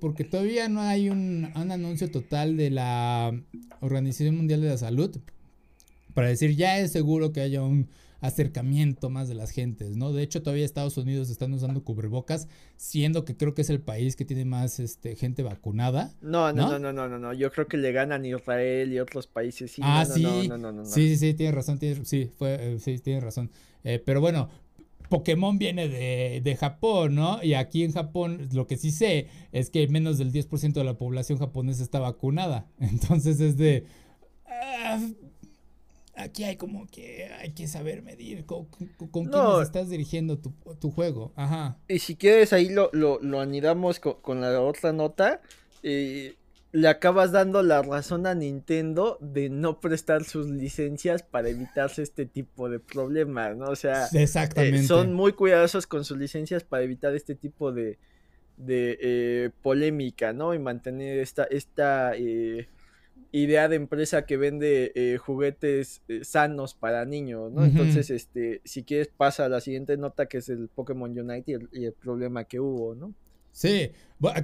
[0.00, 3.32] porque todavía no hay un, un, anuncio total de la
[3.80, 5.18] Organización Mundial de la Salud
[6.14, 7.88] para decir ya es seguro que haya un
[8.20, 10.12] acercamiento más de las gentes, ¿no?
[10.12, 14.16] De hecho, todavía Estados Unidos están usando cubrebocas, siendo que creo que es el país
[14.16, 16.12] que tiene más este, gente vacunada.
[16.20, 19.70] No, no, no, no, no, no, Yo creo que le ganan Israel y otros países.
[19.72, 20.24] Sí, ah, sí.
[20.84, 23.50] sí, sí, sí, tiene razón, sí, fue, eh, sí, tiene razón.
[23.84, 24.50] Eh, pero bueno,
[25.10, 27.42] Pokémon viene de, de, Japón, ¿no?
[27.42, 30.98] Y aquí en Japón lo que sí sé es que menos del 10% de la
[30.98, 32.66] población japonesa está vacunada.
[32.78, 33.84] Entonces es de...
[34.46, 35.00] Ah,
[36.14, 38.66] aquí hay como que hay que saber medir con,
[39.10, 41.32] con, estás dirigiendo tu, juego.
[41.36, 41.78] Ajá.
[41.88, 45.40] Y si quieres ahí lo, lo, anidamos con, la otra nota.
[45.82, 46.36] Eh,
[46.72, 52.26] le acabas dando la razón a Nintendo de no prestar sus licencias para evitarse este
[52.26, 53.66] tipo de problemas, ¿no?
[53.66, 54.84] O sea, Exactamente.
[54.84, 57.98] son muy cuidadosos con sus licencias para evitar este tipo de,
[58.56, 60.54] de eh, polémica, ¿no?
[60.54, 62.68] Y mantener esta, esta eh,
[63.32, 67.64] idea de empresa que vende eh, juguetes eh, sanos para niños, ¿no?
[67.64, 71.84] Entonces, este, si quieres pasa a la siguiente nota que es el Pokémon Unite y
[71.84, 73.14] el, problema que hubo, ¿no?
[73.52, 73.90] Sí,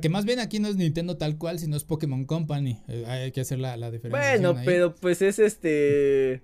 [0.00, 2.82] que más bien aquí no es Nintendo tal cual, sino es Pokémon Company.
[2.88, 4.38] Eh, hay que hacer la, la diferencia.
[4.38, 6.42] Bueno, pero pues es este.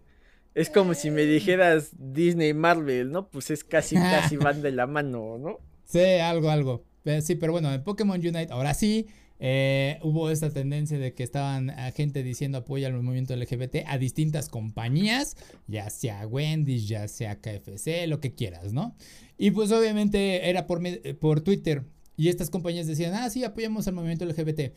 [0.54, 3.28] Es como si me dijeras Disney Marvel, ¿no?
[3.28, 5.58] Pues es casi, casi van de la mano, ¿no?
[5.84, 6.84] Sí, algo, algo.
[7.20, 9.08] Sí, pero bueno, en Pokémon Unite, ahora sí,
[9.44, 13.98] eh, hubo esta tendencia de que estaban a gente diciendo apoya al movimiento LGBT a
[13.98, 15.36] distintas compañías,
[15.66, 18.94] ya sea Wendy's, ya sea KFC, lo que quieras, ¿no?
[19.36, 20.80] Y pues obviamente era por,
[21.18, 21.82] por Twitter.
[22.16, 24.74] Y estas compañías decían, ah, sí, apoyamos al movimiento LGBT.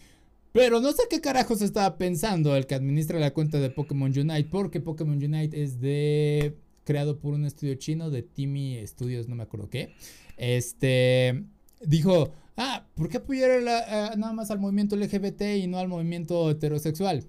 [0.51, 4.49] Pero no sé qué carajos estaba pensando el que administra la cuenta de Pokémon Unite,
[4.49, 9.43] porque Pokémon Unite es de creado por un estudio chino de Timmy Studios, no me
[9.43, 9.93] acuerdo qué.
[10.37, 11.45] Este
[11.87, 17.25] dijo, ah, ¿por qué apoyar nada más al movimiento LGBT y no al movimiento heterosexual?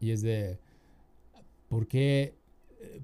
[0.00, 0.58] Y es de,
[1.68, 2.34] ¿por qué,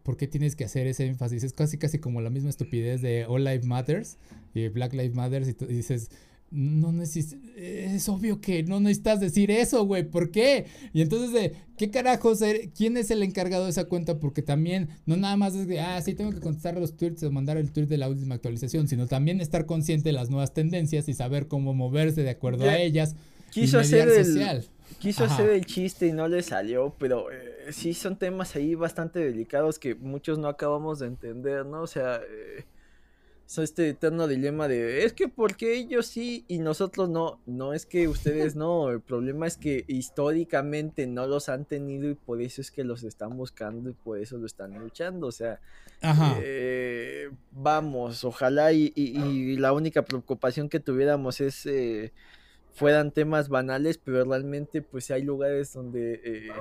[0.02, 1.44] ¿por qué tienes que hacer ese énfasis?
[1.44, 4.18] Es casi, casi como la misma estupidez de All Life Matters
[4.54, 6.10] y Black Lives Matters y dices,
[6.54, 10.66] no necesitas, es obvio que no necesitas decir eso, güey, ¿por qué?
[10.92, 12.40] Y entonces, de, ¿qué carajos,
[12.76, 14.20] quién es el encargado de esa cuenta?
[14.20, 17.32] Porque también, no nada más es de, ah, sí, tengo que contestar los tweets o
[17.32, 21.08] mandar el tweet de la última actualización, sino también estar consciente de las nuevas tendencias
[21.08, 23.16] y saber cómo moverse de acuerdo a ellas.
[23.50, 24.64] Quiso hacer el,
[25.00, 29.18] quiso hacer el chiste y no le salió, pero eh, sí son temas ahí bastante
[29.18, 31.82] delicados que muchos no acabamos de entender, ¿no?
[31.82, 32.20] O sea...
[32.22, 32.64] Eh,
[33.46, 37.40] este eterno dilema de es que porque ellos sí y nosotros no.
[37.46, 38.90] No es que ustedes no.
[38.90, 43.04] El problema es que históricamente no los han tenido y por eso es que los
[43.04, 45.28] están buscando y por eso lo están luchando.
[45.28, 45.60] O sea,
[46.42, 52.12] eh, vamos, ojalá y, y, la única preocupación que tuviéramos es eh,
[52.74, 56.20] fueran temas banales, pero realmente pues hay lugares donde...
[56.24, 56.52] Eh,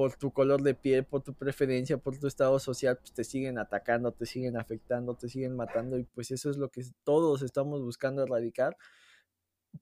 [0.00, 3.58] por tu color de piel, por tu preferencia, por tu estado social, pues te siguen
[3.58, 7.82] atacando, te siguen afectando, te siguen matando y pues eso es lo que todos estamos
[7.82, 8.78] buscando erradicar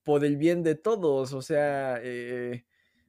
[0.02, 2.64] por el bien de todos, o sea, eh,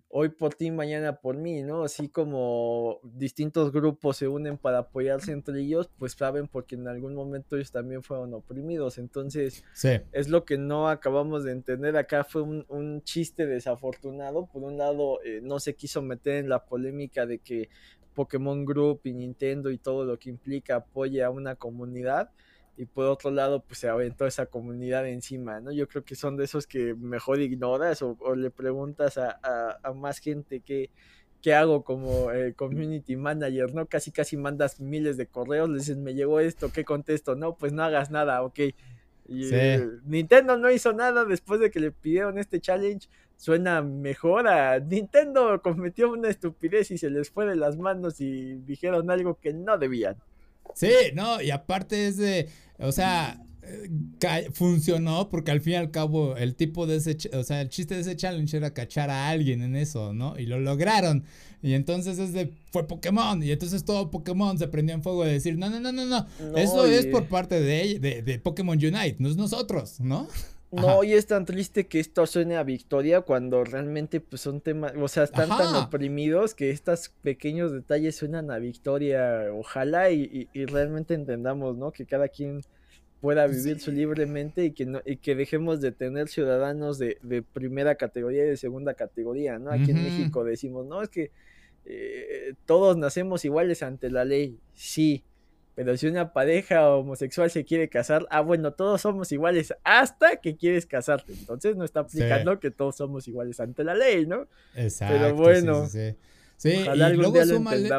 [0.09, 1.83] hoy por ti, mañana por mí, ¿no?
[1.83, 7.13] Así como distintos grupos se unen para apoyarse entre ellos, pues saben porque en algún
[7.13, 8.97] momento ellos también fueron oprimidos.
[8.97, 9.63] Entonces,
[10.11, 11.95] es lo que no acabamos de entender.
[11.95, 14.47] Acá fue un, chiste desafortunado.
[14.47, 17.69] Por un lado, eh, no se quiso meter en la polémica de que
[18.13, 22.31] Pokémon Group y Nintendo y todo lo que implica apoye a una comunidad
[22.79, 25.69] y por otro lado pues se aventó esa comunidad encima, ¿no?
[25.73, 30.61] Yo creo que son de esos que mejor ignoras o, le preguntas a, más gente
[30.61, 30.89] qué,
[31.41, 33.85] qué hago como eh, community manager, ¿no?
[33.87, 37.35] Casi casi mandas miles de correos, le dices, me llegó esto, ¿qué contesto?
[37.35, 38.59] No, pues no hagas nada, ok.
[39.27, 43.09] Y, eh, Nintendo no hizo nada después de que le pidieron este challenge.
[43.35, 48.55] Suena mejor a Nintendo cometió una estupidez y se les fue de las manos y
[48.61, 50.15] dijeron algo que no debían.
[50.75, 53.41] Sí, no, y aparte es de, o sea,
[54.53, 57.95] funcionó porque al fin y al cabo el tipo de ese, o sea, el chiste
[57.95, 60.37] de ese challenge era cachar a alguien en eso, ¿no?
[60.39, 61.23] Y lo lograron.
[61.61, 63.41] Y entonces ese fue Pokémon.
[63.43, 66.25] Y entonces todo Pokémon se prendió en fuego de decir, no, no, no, no, no.
[66.57, 70.27] eso es por parte de, de, de Pokémon Unite, no es nosotros, ¿no?
[70.71, 74.93] No, y es tan triste que esto suene a victoria cuando realmente pues son temas,
[74.95, 79.47] o sea, están tan oprimidos que estos pequeños detalles suenan a victoria.
[79.51, 81.91] Ojalá y, realmente entendamos, ¿no?
[81.91, 82.61] Que cada quien
[83.19, 87.17] pueda vivir su libremente y que no, y que dejemos de tener ciudadanos de,
[87.51, 89.71] primera categoría y de segunda categoría, ¿no?
[89.71, 91.31] Aquí en México decimos, no, es que
[91.85, 94.59] eh, todos nacemos iguales ante la ley.
[94.75, 95.23] Sí,
[95.79, 100.57] pero si una pareja homosexual se quiere casar, ah, bueno, todos somos iguales hasta que
[100.57, 101.31] quieres casarte.
[101.31, 104.49] Entonces no está aplicando que todos somos iguales ante la ley, ¿no?
[104.75, 105.15] Exacto.
[105.17, 105.87] Pero bueno.
[105.87, 106.15] Sí,
[106.57, 107.89] sí, y luego súmale,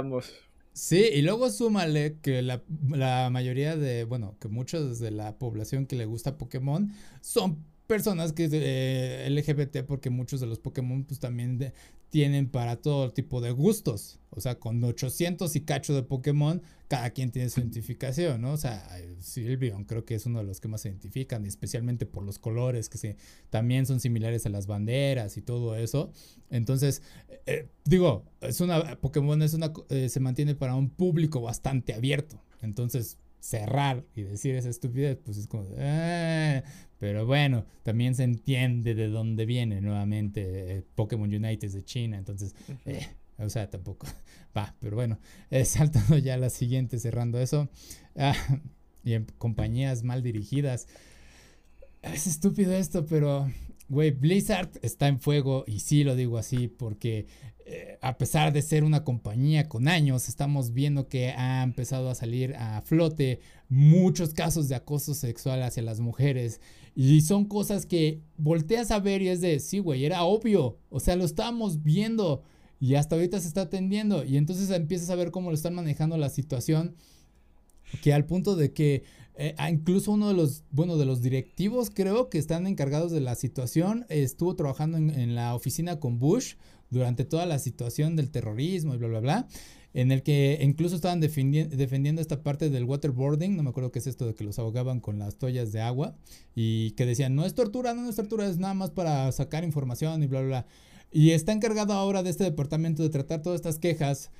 [0.74, 2.60] Sí, y luego súmale que la,
[2.90, 8.32] la, mayoría de, bueno, que muchos de la población que le gusta Pokémon son personas
[8.32, 11.72] que es eh, LGBT porque muchos de los Pokémon pues también
[12.08, 14.20] tienen para todo tipo de gustos.
[14.30, 18.52] O sea, con 800 y cacho de Pokémon, cada quien tiene su identificación, ¿no?
[18.52, 18.88] O sea,
[19.18, 22.88] Sylveon creo que es uno de los que más se identifican, especialmente por los colores
[22.88, 23.16] que se,
[23.50, 26.12] también son similares a las banderas y todo eso.
[26.48, 27.02] Entonces,
[27.46, 32.40] eh, digo, es una, Pokémon es una, eh, se mantiene para un público bastante abierto.
[32.62, 36.62] Entonces, cerrar y decir esa estupidez, pues es como, eh",
[37.00, 42.54] pero bueno, también se entiende de dónde viene nuevamente eh, Pokémon United de China, entonces,
[42.84, 44.06] eh, o sea, tampoco
[44.56, 45.18] va, pero bueno,
[45.64, 47.68] saltando ya a la siguiente, cerrando eso,
[48.16, 48.36] ah,
[49.02, 50.86] y en compañías mal dirigidas,
[52.02, 53.50] es estúpido esto, pero,
[53.88, 57.26] güey, Blizzard está en fuego y sí lo digo así porque
[57.72, 62.16] eh, a pesar de ser una compañía con años, estamos viendo que ha empezado a
[62.16, 66.60] salir a flote muchos casos de acoso sexual hacia las mujeres.
[66.94, 70.78] Y son cosas que volteas a ver y es de, sí, güey, era obvio.
[70.90, 72.42] O sea, lo estábamos viendo
[72.80, 74.24] y hasta ahorita se está atendiendo.
[74.24, 76.94] Y entonces empiezas a ver cómo lo están manejando la situación.
[78.02, 79.04] Que al punto de que
[79.36, 83.34] eh, incluso uno de los, bueno, de los directivos creo que están encargados de la
[83.34, 86.54] situación estuvo trabajando en, en la oficina con Bush
[86.90, 89.48] durante toda la situación del terrorismo y bla, bla, bla,
[89.92, 94.06] en el que incluso estaban defendiendo esta parte del waterboarding, no me acuerdo qué es
[94.06, 96.16] esto de que los ahogaban con las toallas de agua,
[96.54, 100.22] y que decían, no es tortura, no es tortura, es nada más para sacar información
[100.22, 100.66] y bla, bla, bla.
[101.12, 104.30] Y está encargado ahora de este departamento de tratar todas estas quejas,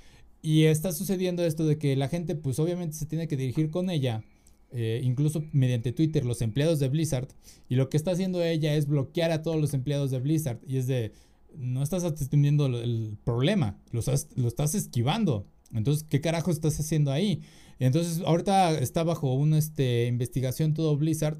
[0.43, 3.91] y está sucediendo esto de que la gente pues obviamente se tiene que dirigir con
[3.91, 4.25] ella.
[4.73, 7.29] Eh, incluso mediante Twitter, los empleados de Blizzard.
[7.69, 10.61] Y lo que está haciendo ella es bloquear a todos los empleados de Blizzard.
[10.67, 11.13] Y es de,
[11.57, 15.47] no estás atendiendo el problema, lo estás, lo estás esquivando.
[15.73, 17.43] Entonces, ¿qué carajo estás haciendo ahí?
[17.79, 21.39] Entonces, ahorita está bajo una este, investigación todo Blizzard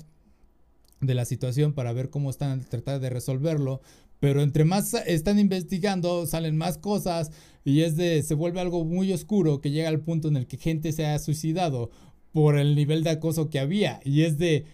[1.01, 3.81] de la situación para ver cómo están tratar de resolverlo.
[4.21, 7.31] Pero entre más están investigando, salen más cosas
[7.65, 10.59] y es de, se vuelve algo muy oscuro que llega al punto en el que
[10.59, 11.91] gente se ha suicidado
[12.33, 14.01] por el nivel de acoso que había.
[14.05, 14.67] Y es de,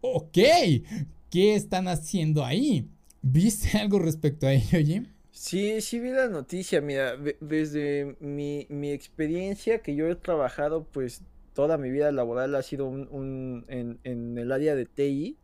[0.00, 0.38] ok,
[1.30, 2.88] ¿qué están haciendo ahí?
[3.28, 5.06] ¿Viste algo respecto a ello, Jim?
[5.32, 11.22] Sí, sí vi la noticia, mira, desde mi, experiencia que yo he trabajado, pues
[11.52, 15.36] toda mi vida laboral ha sido un, en, el área de TI.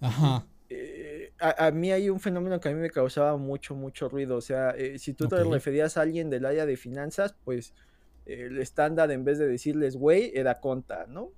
[0.00, 0.46] Ajá.
[0.70, 4.36] Eh, a, mí hay un fenómeno que a mí me causaba mucho, mucho ruido.
[4.36, 7.74] O sea, eh, si tú te referías a alguien del área de finanzas, pues
[8.24, 11.32] el estándar en vez de decirles güey era conta, ¿no?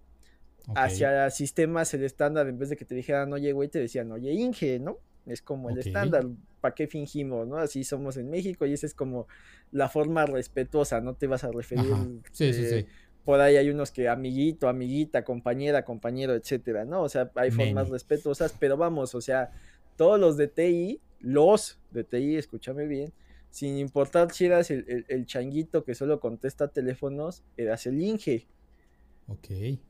[0.75, 4.33] Hacia sistemas el estándar en vez de que te dijeran oye güey te decían oye
[4.33, 4.99] Inge, ¿no?
[5.29, 6.27] Es como el estándar,
[6.61, 7.59] ¿para qué fingimos, no?
[7.59, 9.27] Así somos en México y esa es como
[9.71, 11.85] la forma respetuosa, no te vas a referir.
[12.33, 12.87] Sí, sí, eh, sí.
[13.25, 17.03] Por ahí hay unos que amiguito, amiguita, compañera, compañero, etcétera, ¿no?
[17.03, 19.51] O sea, hay formas respetuosas, pero vamos, o sea,
[19.97, 23.13] todos los de TI, los de TI, escúchame bien,
[23.51, 28.47] sin importar si eras el, el changuito que solo contesta teléfonos, eras el Inge.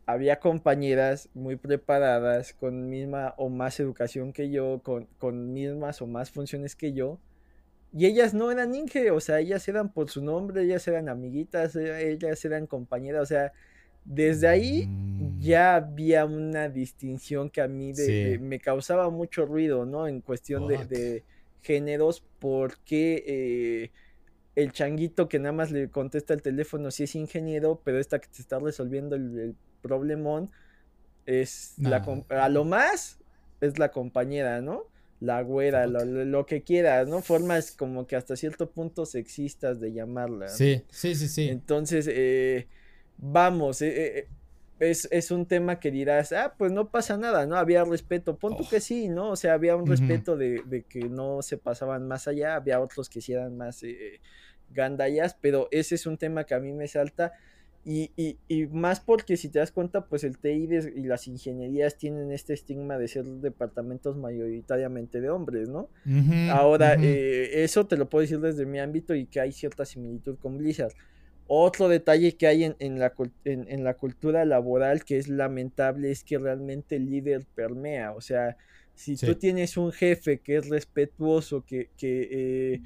[0.07, 6.07] Había compañeras muy preparadas, con misma o más educación que yo, con, con mismas o
[6.07, 7.21] más funciones que yo.
[7.93, 11.75] Y ellas no eran Inge, o sea, ellas eran por su nombre, ellas eran amiguitas,
[11.77, 13.53] e, ellas eran compañeras, o sea,
[14.05, 15.41] desde ahí mm.
[15.41, 17.93] ya había una distinción que a mí
[18.41, 20.07] me causaba mucho ruido, ¿no?
[20.07, 21.25] En cuestión de, de,
[21.63, 23.91] géneros, porque eh,
[24.59, 28.27] el changuito que nada más le contesta el teléfono si es ingeniero, pero esta que
[28.27, 30.51] te está resolviendo el, problemón
[31.27, 33.21] es la a lo más
[33.61, 34.87] es la compañera, ¿no?
[35.21, 37.23] La güera, lo, que quieras, ¿no?
[37.23, 40.49] Formas como que hasta cierto punto sexistas de llamarla.
[40.49, 41.49] Sí, sí, sí, sí.
[41.49, 42.67] Entonces, eh,
[43.17, 44.29] vamos, eh,
[44.81, 47.57] es, un tema que dirás, ah, pues no pasa nada, ¿no?
[47.57, 49.31] Había respeto, punto que sí, ¿no?
[49.31, 53.21] O sea, había un respeto de, que no se pasaban más allá, había otros que
[53.21, 54.21] sí eran más eh,
[54.71, 57.33] gandallas, pero ese es un tema que a mí me salta.
[57.85, 58.11] Y,
[58.49, 62.53] y, más porque si te das cuenta, pues el TI y las ingenierías tienen este
[62.53, 65.89] estigma de ser departamentos mayoritariamente de hombres, ¿no?
[66.51, 70.37] Ahora, eh, eso te lo puedo decir desde mi ámbito y que hay cierta similitud
[70.37, 70.93] con Blizzard.
[71.47, 73.15] Otro detalle que hay en, la,
[73.45, 78.13] en, la, cultura laboral que es lamentable es que realmente el líder permea.
[78.13, 78.59] O sea,
[78.95, 82.83] si tú tienes un jefe que es respetuoso, que, eh,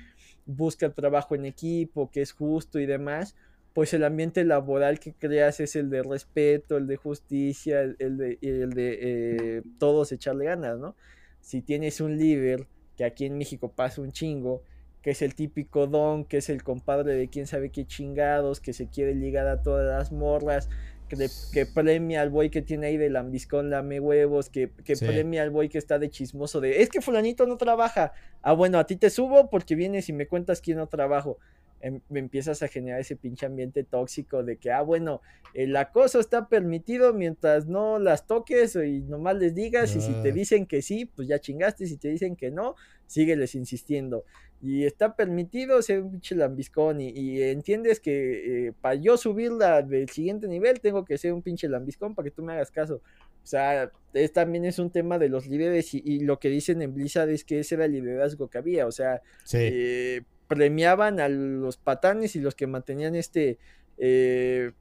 [0.46, 3.34] busca el trabajo en equipo, que es justo y demás,
[3.72, 8.38] pues el ambiente laboral que creas es el de respeto, el de justicia, el, de,
[8.42, 10.94] el de eh, todos echarle ganas, ¿no?
[11.40, 12.66] Si tienes un líder,
[12.96, 14.62] que aquí en México pasa un chingo,
[15.00, 18.72] que es el típico don, que es el compadre de quién sabe qué chingados, que
[18.72, 20.68] se quiere ligar a todas las morras,
[21.16, 25.42] que, que premia al boy que tiene ahí de lambiscón, lame huevos, que, que premia
[25.42, 28.12] al boy que está de chismoso de, es que fulanito no trabaja.
[28.40, 31.38] Ah, bueno, a ti te subo porque vienes y me cuentas quién no trabajo.
[31.82, 35.20] Em, me empiezas a generar ese pinche ambiente tóxico de que, ah, bueno,
[35.52, 40.28] el acoso está permitido mientras no las toques y nomás les digas, y si te
[40.28, 40.32] ah.
[40.32, 42.76] dicen que sí, pues ya chingaste, si te dicen que no,
[43.08, 44.24] sígueles insistiendo.
[44.62, 50.08] Y está permitido ser un pinche lambiscón, y, entiendes que eh, para yo subirla del
[50.08, 53.02] siguiente nivel tengo que ser un pinche lambiscón para que tú me hagas caso.
[53.42, 56.94] O sea, es, también es un tema de los líderes y, lo que dicen en
[56.94, 58.86] Blizzard es que ese era el liderazgo que había.
[58.86, 59.20] O sea,
[59.52, 60.22] eh,
[60.54, 63.58] premiaban a los patanes y los que mantenían este,
[63.96, 64.72] eh,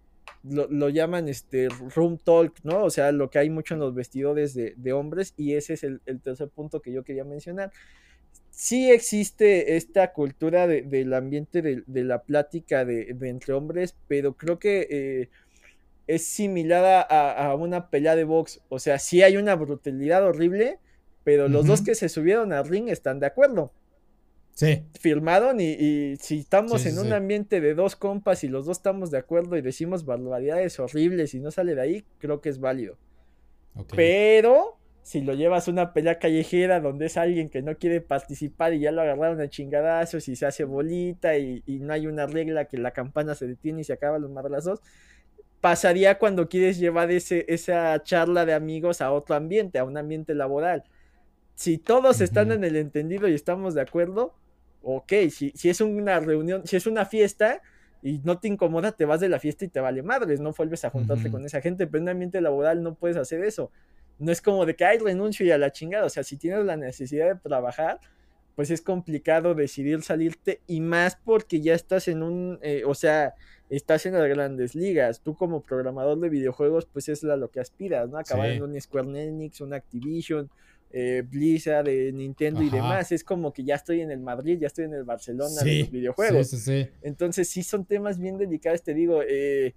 [0.44, 2.84] lo, llaman este room talk, ¿no?
[2.84, 6.02] O sea, lo que hay mucho en los vestidores de, hombres y ese es el,
[6.22, 7.72] tercer punto que yo quería mencionar.
[8.50, 14.88] Sí existe esta cultura del ambiente de, la plática de, entre hombres, pero creo que
[14.90, 15.30] eh,
[16.08, 18.62] es similar a, una pelea de box.
[18.68, 20.80] O sea, sí hay una brutalidad horrible,
[21.24, 23.72] pero los dos que se subieron al ring están de acuerdo.
[24.54, 24.84] Sí.
[25.00, 29.18] Firmaron y, si estamos en un ambiente de dos compas y los dos estamos de
[29.18, 32.98] acuerdo y decimos barbaridades horribles y no sale de ahí, creo que es válido.
[33.96, 38.74] Pero si lo llevas a una pelea callejera donde es alguien que no quiere participar
[38.74, 42.66] y ya lo agarraron a chingadazos y se hace bolita y, no hay una regla
[42.66, 44.82] que la campana se detiene y se acaban los madrazos,
[45.60, 50.36] pasaría cuando quieres llevar ese, esa charla de amigos a otro ambiente, a un ambiente
[50.36, 50.84] laboral.
[51.56, 54.34] Si todos están en el entendido y estamos de acuerdo,
[54.84, 57.62] ok, si, si es una reunión, si es una fiesta
[58.02, 60.84] y no te incomoda, te vas de la fiesta y te vale madres, no vuelves
[60.86, 63.72] a juntarte con esa gente, pero en un ambiente laboral no puedes hacer eso.
[64.18, 66.66] No es como de que, hay renuncio y a la chingada, o sea, si tienes
[66.66, 68.00] la necesidad de trabajar,
[68.56, 73.36] pues es complicado decidir salirte y más porque ya estás en un, eh, o sea,
[73.70, 75.22] estás en las grandes ligas.
[75.22, 78.18] Tú como programador de videojuegos, pues es a lo que aspiras, ¿no?
[78.18, 80.50] Acabar en un Square Enix, un Activision,
[80.94, 83.12] eh, Blizzard, de Nintendo y demás.
[83.12, 85.92] Es como que ya estoy en el Madrid, ya estoy en el Barcelona de los
[85.92, 86.68] videojuegos.
[87.02, 89.22] Entonces sí son temas bien delicados, te digo.
[89.28, 89.74] Eh,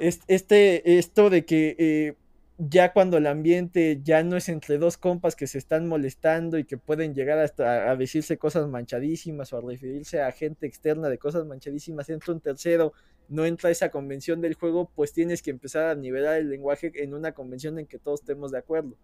[0.00, 2.14] este, esto de que eh,
[2.58, 6.64] ya cuando el ambiente ya no es entre dos compas que se están molestando y
[6.64, 11.18] que pueden llegar hasta a decirse cosas manchadísimas o a referirse a gente externa de
[11.18, 12.92] cosas manchadísimas, entra un tercero,
[13.28, 17.14] no entra esa convención del juego, pues tienes que empezar a nivelar el lenguaje en
[17.14, 18.96] una convención en que todos estemos de acuerdo.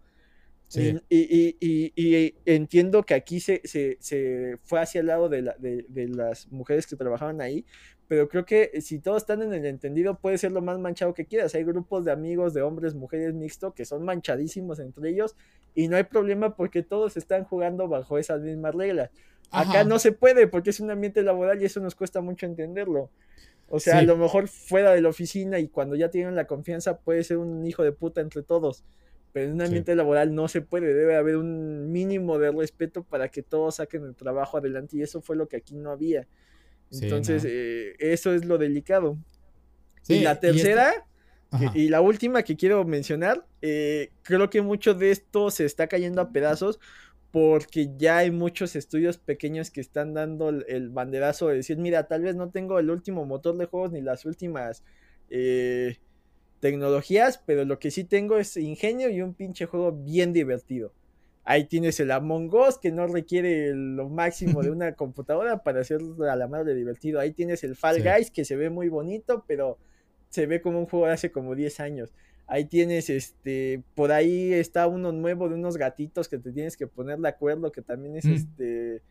[0.77, 3.61] Y, entiendo que aquí se,
[4.63, 5.41] fue hacia el lado de,
[6.09, 7.65] las mujeres que trabajaban ahí,
[8.07, 11.25] pero creo que si todos están en el entendido puede ser lo más manchado que
[11.25, 11.53] quieras.
[11.53, 15.35] Hay grupos de amigos, de hombres, mujeres mixto que son manchadísimos entre ellos
[15.75, 19.11] y no hay problema porque todos están jugando bajo esas mismas reglas.
[19.51, 23.11] Acá no se puede porque es un ambiente laboral y eso nos cuesta mucho entenderlo.
[23.67, 26.97] O sea, a lo mejor fuera de la oficina y cuando ya tienen la confianza
[26.99, 28.83] puede ser un hijo de puta entre todos
[29.31, 33.29] pero en un ambiente laboral no se puede, debe haber un mínimo de respeto para
[33.29, 36.27] que todos saquen el trabajo adelante y eso fue lo que aquí no había.
[36.91, 39.17] Entonces, eh, eso es lo delicado.
[40.07, 41.05] y la tercera,
[41.75, 46.21] y, la última que quiero mencionar, eh, creo que mucho de esto se está cayendo
[46.21, 46.79] a pedazos
[47.31, 52.23] porque ya hay muchos estudios pequeños que están dando el, banderazo de decir, mira, tal
[52.23, 54.83] vez no tengo el último motor de juegos ni las últimas...
[55.29, 55.97] Eh,
[56.59, 60.91] tecnologías, pero lo que sí tengo es ingenio y un pinche juego bien divertido.
[61.43, 65.99] Ahí tienes el Among Us que no requiere lo máximo de una computadora para hacer
[66.29, 67.19] a la madre divertido.
[67.19, 69.77] Ahí tienes el Fall Guys que se ve muy bonito, pero
[70.29, 72.13] se ve como un juego de hace como 10 años.
[72.45, 76.87] Ahí tienes este, por ahí está uno nuevo de unos gatitos que te tienes que
[76.87, 78.33] poner de acuerdo, que también es mm.
[78.33, 79.01] este,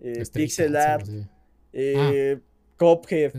[0.00, 1.06] eh, pixel art,
[1.72, 2.42] eh, ah.
[2.76, 3.32] Cophead.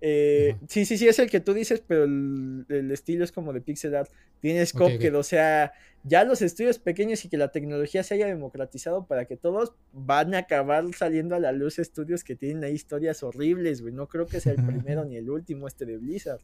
[0.00, 3.60] Eh, sí, sí, sí, es el que tú dices, pero el, estilo es como de
[3.60, 4.10] pixel art.
[4.40, 5.72] Tienes okay, o sea,
[6.04, 10.34] ya los estudios pequeños y que la tecnología se haya democratizado para que todos van
[10.34, 13.92] a acabar saliendo a la luz estudios que tienen ahí historias horribles, güey.
[13.92, 16.40] No creo que sea el primero ni el último este de Blizzard.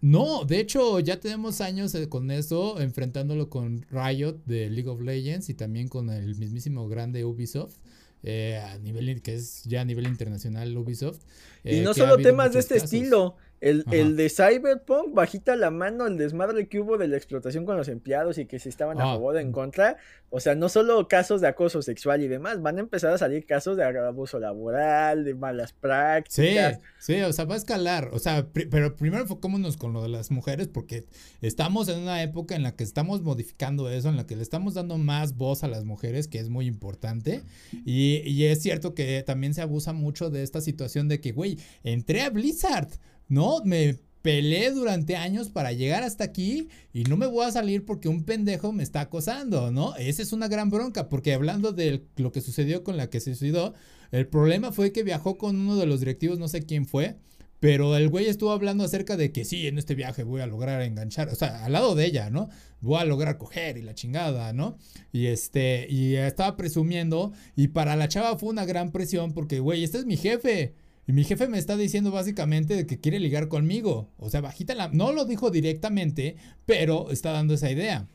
[0.00, 5.00] No, de hecho, ya tenemos años eh, con eso, enfrentándolo con Riot de League of
[5.00, 7.76] Legends y también con el mismísimo grande Ubisoft.
[8.24, 11.20] Eh, a nivel que es ya a nivel internacional Ubisoft.
[11.64, 16.18] y no solo temas de este estilo, el, el, de Cyberpunk, bajita la mano, el
[16.18, 19.14] desmadre que hubo de la explotación con los empleados y que se estaban a ah,
[19.14, 19.98] favor o en contra.
[20.30, 23.46] O sea, no solo casos de acoso sexual y demás, van a empezar a salir
[23.46, 26.80] casos de abuso laboral, de malas prácticas.
[26.98, 28.10] Sí, sí, o sea, va a escalar.
[28.12, 31.04] O sea, pero primero enfocémonos con lo de las mujeres porque
[31.40, 34.74] estamos en una época en la que estamos modificando eso, en la que le estamos
[34.74, 37.42] dando más voz a las mujeres, que es muy importante.
[37.84, 41.60] Y, y es cierto que también se abusa mucho de esta situación de que, güey,
[41.84, 42.88] entré a Blizzard.
[43.28, 47.84] No, me peleé durante años para llegar hasta aquí y no me voy a salir
[47.84, 49.96] porque un pendejo me está acosando, ¿no?
[49.96, 53.34] Esa es una gran bronca, porque hablando de lo que sucedió con la que se
[53.34, 53.74] suicidó,
[54.12, 57.16] el problema fue que viajó con uno de los directivos, no sé quién fue,
[57.58, 60.82] pero el güey estuvo hablando acerca de que sí, en este viaje voy a lograr
[60.82, 62.48] enganchar, o sea, al lado de ella, ¿no?
[62.80, 64.78] Voy a lograr coger y la chingada, ¿no?
[65.12, 69.84] Y este, y estaba presumiendo, y para la chava fue una gran presión porque, güey,
[69.84, 70.74] este es mi jefe.
[71.06, 74.10] Y mi jefe me está diciendo básicamente que quiere ligar conmigo.
[74.18, 74.88] O sea, bajita la...
[74.88, 78.08] No lo dijo directamente, pero está dando esa idea.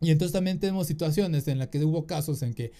[0.00, 2.72] Y entonces también tenemos situaciones en las que hubo casos en que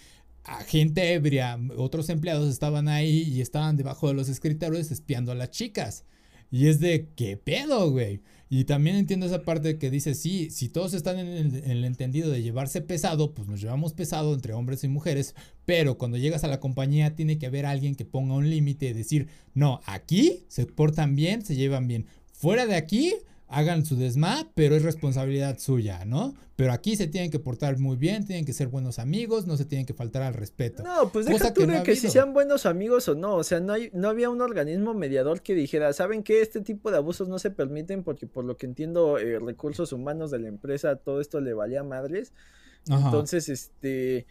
[0.67, 5.51] gente ebria, otros empleados estaban ahí y estaban debajo de los escritorios espiando a las
[5.51, 6.05] chicas.
[6.51, 8.21] Y es de, ¿qué pedo, güey?
[8.51, 12.41] Y también entiendo esa parte que dice, sí, si todos están en el, entendido de
[12.41, 15.35] llevarse pesado, pues nos llevamos pesado entre hombres y mujeres,
[15.65, 18.93] pero cuando llegas a la compañía tiene que haber alguien que ponga un límite y
[18.93, 22.07] decir, no, aquí se portan bien, se llevan bien.
[22.33, 23.13] Fuera de aquí,
[23.49, 26.35] hagan su desma, pero es responsabilidad suya, ¿no?
[26.55, 29.65] Pero aquí se tienen que portar muy bien, tienen que ser buenos amigos, no se
[29.65, 30.83] tienen que faltar al respeto.
[30.83, 33.73] No, pues deja tú de que si sean buenos amigos o no, o sea, no,
[33.73, 36.41] hay, no había un organismo mediador que dijera, ¿saben qué?
[36.41, 40.31] Este tipo de abusos no se permiten porque por lo que entiendo, eh, recursos humanos
[40.31, 42.33] de la empresa, todo esto le valía madres.
[42.87, 44.25] Entonces, este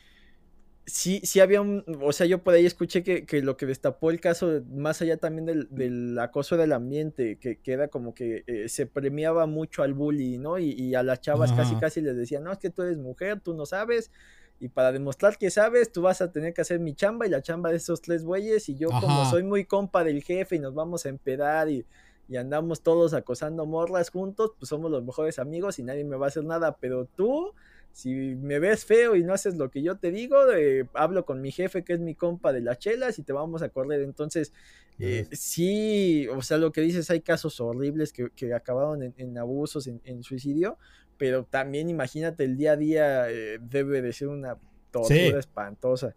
[0.88, 4.20] sí, sí había un, o sea, yo por ahí escuché que, lo que destapó el
[4.20, 8.86] caso, más allá también del, acoso del ambiente, que, que era como que eh, se
[8.86, 10.58] premiaba mucho al bully, ¿no?
[10.58, 13.54] Y, a las chavas casi casi les decían, no, es que tú eres mujer, tú
[13.54, 14.10] no sabes,
[14.58, 17.42] y para demostrar que sabes, tú vas a tener que hacer mi chamba y la
[17.42, 20.74] chamba de esos tres güeyes, y yo como soy muy compa del jefe y nos
[20.74, 21.84] vamos a empedar y,
[22.28, 26.26] y andamos todos acosando morras juntos, pues somos los mejores amigos y nadie me va
[26.26, 27.54] a hacer nada, pero tú
[27.92, 31.40] si me ves feo y no haces lo que yo te digo, eh, hablo con
[31.40, 34.02] mi jefe que es mi compa de las chelas y te vamos a correr.
[34.02, 34.52] Entonces,
[34.98, 39.86] eh, sí, o sea, lo que dices, hay casos horribles que, que acabaron en, abusos,
[39.86, 40.78] en, suicidio,
[41.16, 44.56] pero también imagínate el día a día eh, debe de ser una
[44.90, 46.14] tortura espantosa.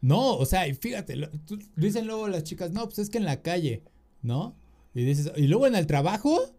[0.00, 1.28] No, o sea, y fíjate,
[1.76, 3.82] dicen luego las chicas, no, pues es que en la calle,
[4.22, 4.54] ¿no?
[4.94, 6.54] Y dices, y luego en el trabajo,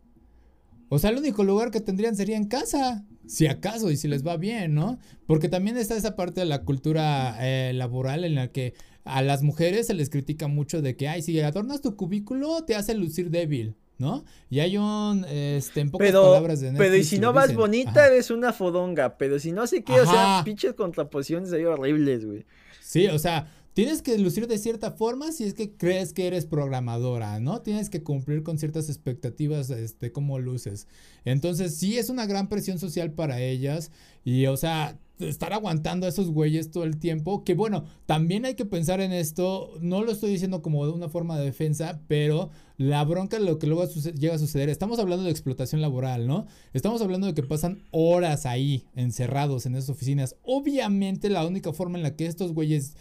[0.89, 4.25] o sea, el único lugar que tendrían sería en casa si acaso y si les
[4.25, 4.97] va bien, ¿no?
[5.27, 8.73] Porque también está esa parte de la cultura eh, laboral en la que
[9.05, 12.75] a las mujeres se les critica mucho de que, ay, si adornas tu cubículo te
[12.75, 14.25] hace lucir débil, ¿no?
[14.49, 18.07] Y hay un, este, en pocas palabras de Netflix, Pero y si no vas bonita,
[18.07, 22.45] eres una fodonga, pero si no sé qué, o sea, pinches contraposiciones ahí horribles, güey.
[22.81, 23.47] Sí, o sea,
[23.79, 27.61] Tienes que lucir de cierta forma si es que crees que eres programadora, ¿no?
[27.61, 30.85] Tienes que cumplir con ciertas expectativas este, cómo luces.
[31.23, 33.89] Entonces, sí es una gran presión social para ellas.
[34.25, 37.45] Y, o sea, estar aguantando a esos güeyes todo el tiempo.
[37.45, 39.71] Que bueno, también hay que pensar en esto.
[39.79, 43.67] No lo estoy diciendo como de una forma de defensa, pero la bronca, lo que
[43.67, 44.67] luego llega a suceder.
[44.67, 46.47] Estamos hablando de explotación laboral, ¿no?
[46.73, 50.35] Estamos hablando de que pasan horas ahí, encerrados en esas oficinas.
[50.43, 52.95] Obviamente, la única forma en la que estos güeyes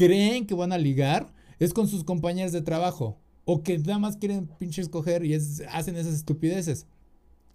[0.00, 3.18] creen que van a ligar es con sus compañeros de trabajo.
[3.44, 6.86] O que nada más quieren pinches coger y hacen esas estupideces.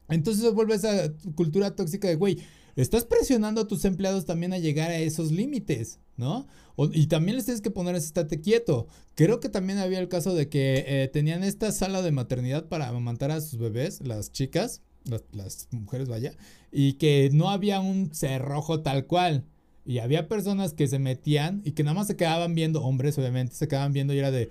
[0.10, 2.38] Entonces vuelve esa cultura tóxica de, güey,
[2.76, 6.46] estás presionando a tus empleados también a llegar a esos límites, ¿no?
[6.92, 8.88] y también les tienes que poner ese estate quieto.
[9.16, 12.90] Creo que también había el caso de que eh, tenían esta sala de maternidad para
[12.90, 14.82] amamantar a sus bebés, las chicas,
[15.32, 16.34] las mujeres, vaya,
[16.72, 19.46] y que no había un cerrojo tal cual.
[19.86, 23.56] Y había personas que se metían y que nada más se quedaban viendo, hombres obviamente,
[23.56, 24.50] se quedaban viendo y era de,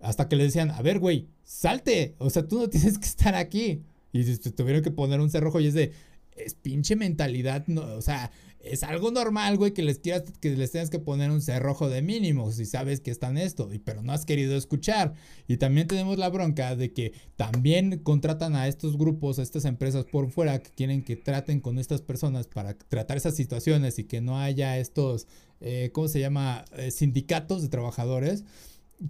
[0.00, 3.34] hasta que le decían, a ver, güey, salte, o sea, tú no tienes que estar
[3.34, 3.82] aquí.
[4.12, 5.92] Y tuvieron que poner un cerrojo y es de,
[6.36, 8.30] es pinche mentalidad, no, o sea,
[8.64, 12.02] es algo normal, güey, que les quieras, que les tengas que poner un cerrojo de
[12.02, 15.14] mínimo si sabes que están esto, pero no has querido escuchar.
[15.46, 20.06] Y también tenemos la bronca de que también contratan a estos grupos, a estas empresas
[20.06, 24.20] por fuera que quieren que traten con estas personas para tratar esas situaciones y que
[24.20, 25.26] no haya estos,
[25.60, 26.64] eh, ¿cómo se llama?
[26.76, 28.44] Eh, sindicatos de trabajadores.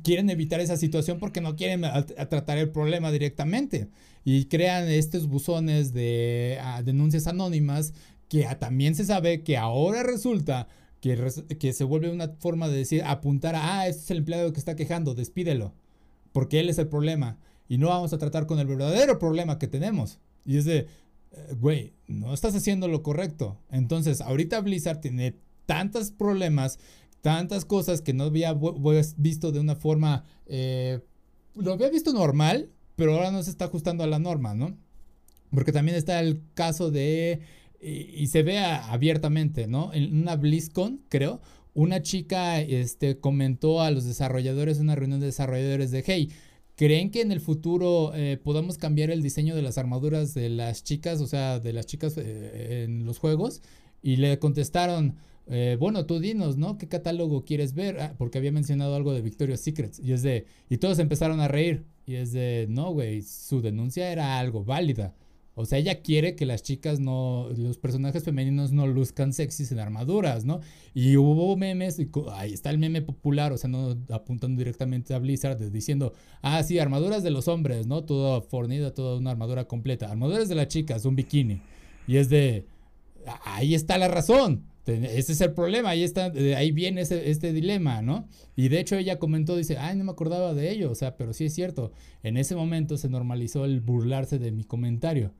[0.02, 3.88] Quieren evitar esa situación porque no quieren tratar el problema directamente
[4.24, 7.92] y crean estos buzones de denuncias anónimas
[8.28, 10.68] que también se sabe que ahora resulta
[11.00, 11.16] que,
[11.58, 14.58] que, se vuelve una forma de decir, apuntar a, ah, este es el empleado que
[14.58, 15.74] está quejando, despídelo,
[16.32, 17.38] porque él es el problema.
[17.68, 20.18] Y no vamos a tratar con el verdadero problema que tenemos.
[20.44, 23.58] Y es de, eh, güey, no estás haciendo lo correcto.
[23.70, 26.78] Entonces, ahorita Blizzard tiene tantos problemas,
[27.20, 28.54] tantas cosas que no había
[29.16, 31.00] visto de una forma, eh,
[31.54, 34.76] lo había visto normal, pero ahora no se está ajustando a la norma, ¿no?
[35.50, 37.40] Porque también está el caso de
[37.80, 39.92] y, se ve abiertamente, ¿no?
[39.92, 41.40] En una BlizzCon, creo,
[41.74, 46.30] una chica este, comentó a los desarrolladores, una reunión de desarrolladores de, hey,
[46.76, 50.84] ¿creen que en el futuro eh, podamos cambiar el diseño de las armaduras de las
[50.84, 53.60] chicas, o sea, de las chicas eh, en los juegos?
[54.02, 55.16] Y le contestaron,
[55.46, 56.78] eh, bueno, tú dinos, ¿no?
[56.78, 58.00] ¿Qué catálogo quieres ver?
[58.00, 59.98] Ah, porque había mencionado algo de Victoria's Secrets.
[59.98, 61.84] Y es de, y todos empezaron a reír.
[62.06, 65.14] Y es de, no, güey, su denuncia era algo válida.
[65.56, 69.78] O sea, ella quiere que las chicas no, los personajes femeninos no luzcan sexys en
[69.78, 70.60] armaduras, ¿no?
[70.94, 75.20] Y hubo memes, y ahí está el meme popular, o sea, no apuntando directamente a
[75.20, 78.02] Blizzard, diciendo, ah, sí, armaduras de los hombres, ¿no?
[78.02, 80.10] Toda fornida, toda una armadura completa.
[80.10, 81.62] Armaduras de las chicas, un bikini.
[82.08, 82.66] Y es de,
[83.44, 84.64] ahí está la razón.
[84.86, 86.26] Ese es el problema, ahí está,
[86.56, 88.28] ahí viene ese, este dilema, ¿no?
[88.54, 91.32] Y de hecho ella comentó, dice, ay, no me acordaba de ello, o sea, pero
[91.32, 91.92] sí es cierto,
[92.22, 95.32] en ese momento se normalizó el burlarse de mi comentario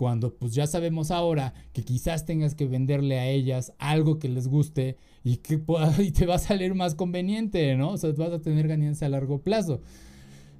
[0.00, 4.48] cuando pues ya sabemos ahora que quizás tengas que venderle a ellas algo que les
[4.48, 5.60] guste y que
[5.98, 7.90] y te va a salir más conveniente, ¿no?
[7.90, 9.82] O sea, vas a tener ganancia a largo plazo.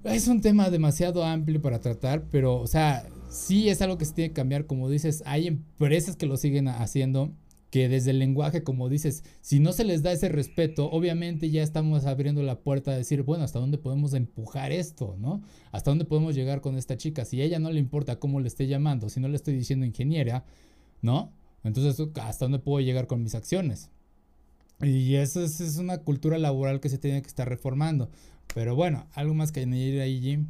[0.05, 4.13] Es un tema demasiado amplio para tratar, pero, o sea, sí es algo que se
[4.13, 4.67] tiene que cambiar.
[4.67, 7.33] Como dices, hay empresas que lo siguen haciendo
[7.71, 11.63] que desde el lenguaje, como dices, si no se les da ese respeto, obviamente ya
[11.63, 15.41] estamos abriendo la puerta a decir, bueno, ¿hasta dónde podemos empujar esto, no?
[15.71, 17.25] ¿Hasta dónde podemos llegar con esta chica?
[17.25, 19.87] Si a ella no le importa cómo le esté llamando, si no le estoy diciendo
[19.87, 20.45] ingeniera,
[21.01, 21.33] ¿no?
[21.63, 23.91] Entonces, ¿hasta dónde puedo llegar con mis acciones?
[24.83, 28.11] Y eso es, es una cultura laboral que se tiene que estar reformando.
[28.55, 30.49] Pero bueno, algo más que añadir ahí, Jim.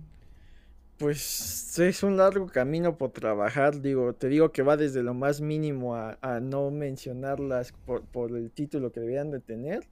[1.00, 5.40] Pues es un largo camino por trabajar, digo, te digo que va desde lo más
[5.40, 9.86] mínimo a, no mencionarlas por, por, el título que deberían de tener.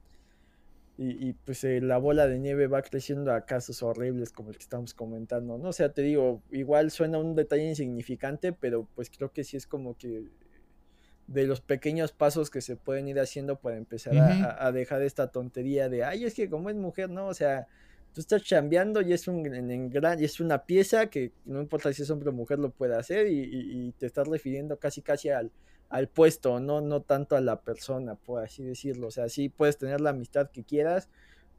[0.99, 4.65] Y, pues eh, la bola de nieve va creciendo a casos horribles como el que
[4.65, 5.69] estamos comentando, ¿no?
[5.69, 9.67] O sea, te digo, igual suena un detalle insignificante, pero pues creo que sí es
[9.67, 10.25] como que
[11.27, 15.29] de los pequeños pasos que se pueden ir haciendo para empezar a, a, dejar esta
[15.29, 17.29] tontería de, ay, es que como es mujer, ¿no?
[17.29, 17.69] O sea,
[18.13, 22.03] tú estás chambeando y es, un, en, y es una pieza que no importa si
[22.03, 25.51] es hombre o mujer lo puede hacer y, te estás refiriendo casi casi al,
[25.89, 29.09] al puesto, no, no tanto a la persona, por así decirlo.
[29.09, 31.09] O sea, sí puedes tener la amistad que quieras,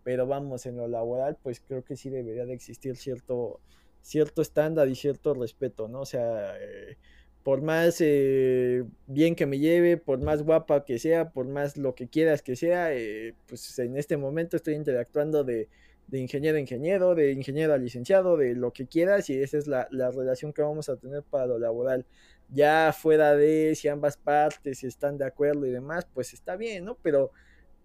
[0.04, 3.60] pero vamos, en lo laboral, pues creo que sí debería de existir cierto,
[4.02, 6.02] cierto estándar y cierto respeto, ¿no?
[6.02, 6.98] O sea, eh,
[7.44, 11.96] por más eh, bien que me lleve, por más guapa que sea, por más lo
[11.96, 15.70] que quieras que sea, eh, pues en este momento estoy interactuando de
[16.10, 19.68] de ingeniero a ingeniero, de ingeniero a licenciado, de lo que quieras, y esa es
[19.68, 22.06] la, relación que vamos a tener para lo laboral.
[22.50, 26.98] Ya fuera de si ambas partes están de acuerdo y demás, pues está bien, ¿no?
[27.02, 27.32] Pero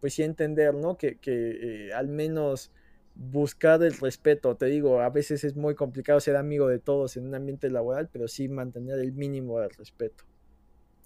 [0.00, 0.96] pues sí entender, ¿no?
[0.96, 2.70] Que, que eh, al menos
[3.14, 7.26] buscar el respeto, te digo, a veces es muy complicado ser amigo de todos en
[7.26, 10.24] un ambiente laboral, pero sí mantener el mínimo del respeto.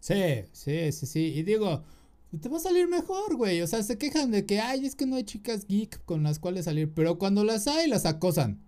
[0.01, 1.85] Sí, sí, sí, sí, y digo,
[2.37, 3.63] te va a salir mejor, güey.
[3.63, 6.39] O sea, se quejan de que, ay, es que no hay chicas geek con las
[6.39, 6.93] cuales salir.
[6.95, 8.61] Pero cuando las hay, las acosan.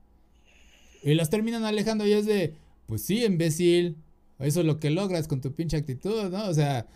[1.03, 2.55] Y las terminan alejando y es de,
[2.87, 3.97] pues sí, imbécil.
[4.39, 6.49] Eso es lo que logras con tu pinche actitud, ¿no?
[6.49, 6.87] O sea,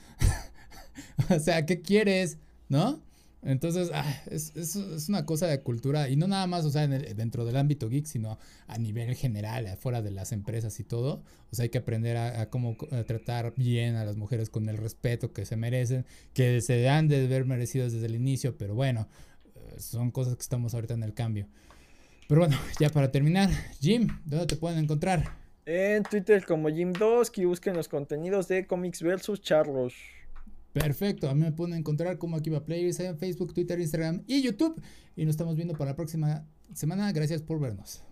[1.31, 2.39] o sea, ¿qué quieres?
[2.71, 3.01] ¿No?
[3.45, 7.45] Entonces, ah, es, es, una cosa de cultura, y no nada más, o sea, dentro
[7.45, 11.23] del ámbito geek, sino a nivel general, afuera de las empresas y todo.
[11.53, 12.77] O sea, hay que aprender a, cómo
[13.07, 17.27] tratar bien a las mujeres con el respeto que se merecen, que se han de
[17.27, 19.09] ver merecidos desde el inicio, pero bueno,
[19.55, 21.47] eh, son cosas que estamos ahorita en el cambio.
[22.29, 25.37] Pero bueno, ya para terminar, Jim, ¿dónde te pueden encontrar?
[25.66, 29.95] En Twitter como Jim2, que busquen los contenidos de Comics versus Charlos.
[30.75, 34.43] Perfecto, a mí me pueden encontrar como aquí va Players en Facebook, Twitter, Instagram y
[34.43, 34.83] YouTube.
[35.15, 36.45] Y nos estamos viendo para la próxima
[36.75, 37.13] semana.
[37.13, 38.03] Gracias por vernos.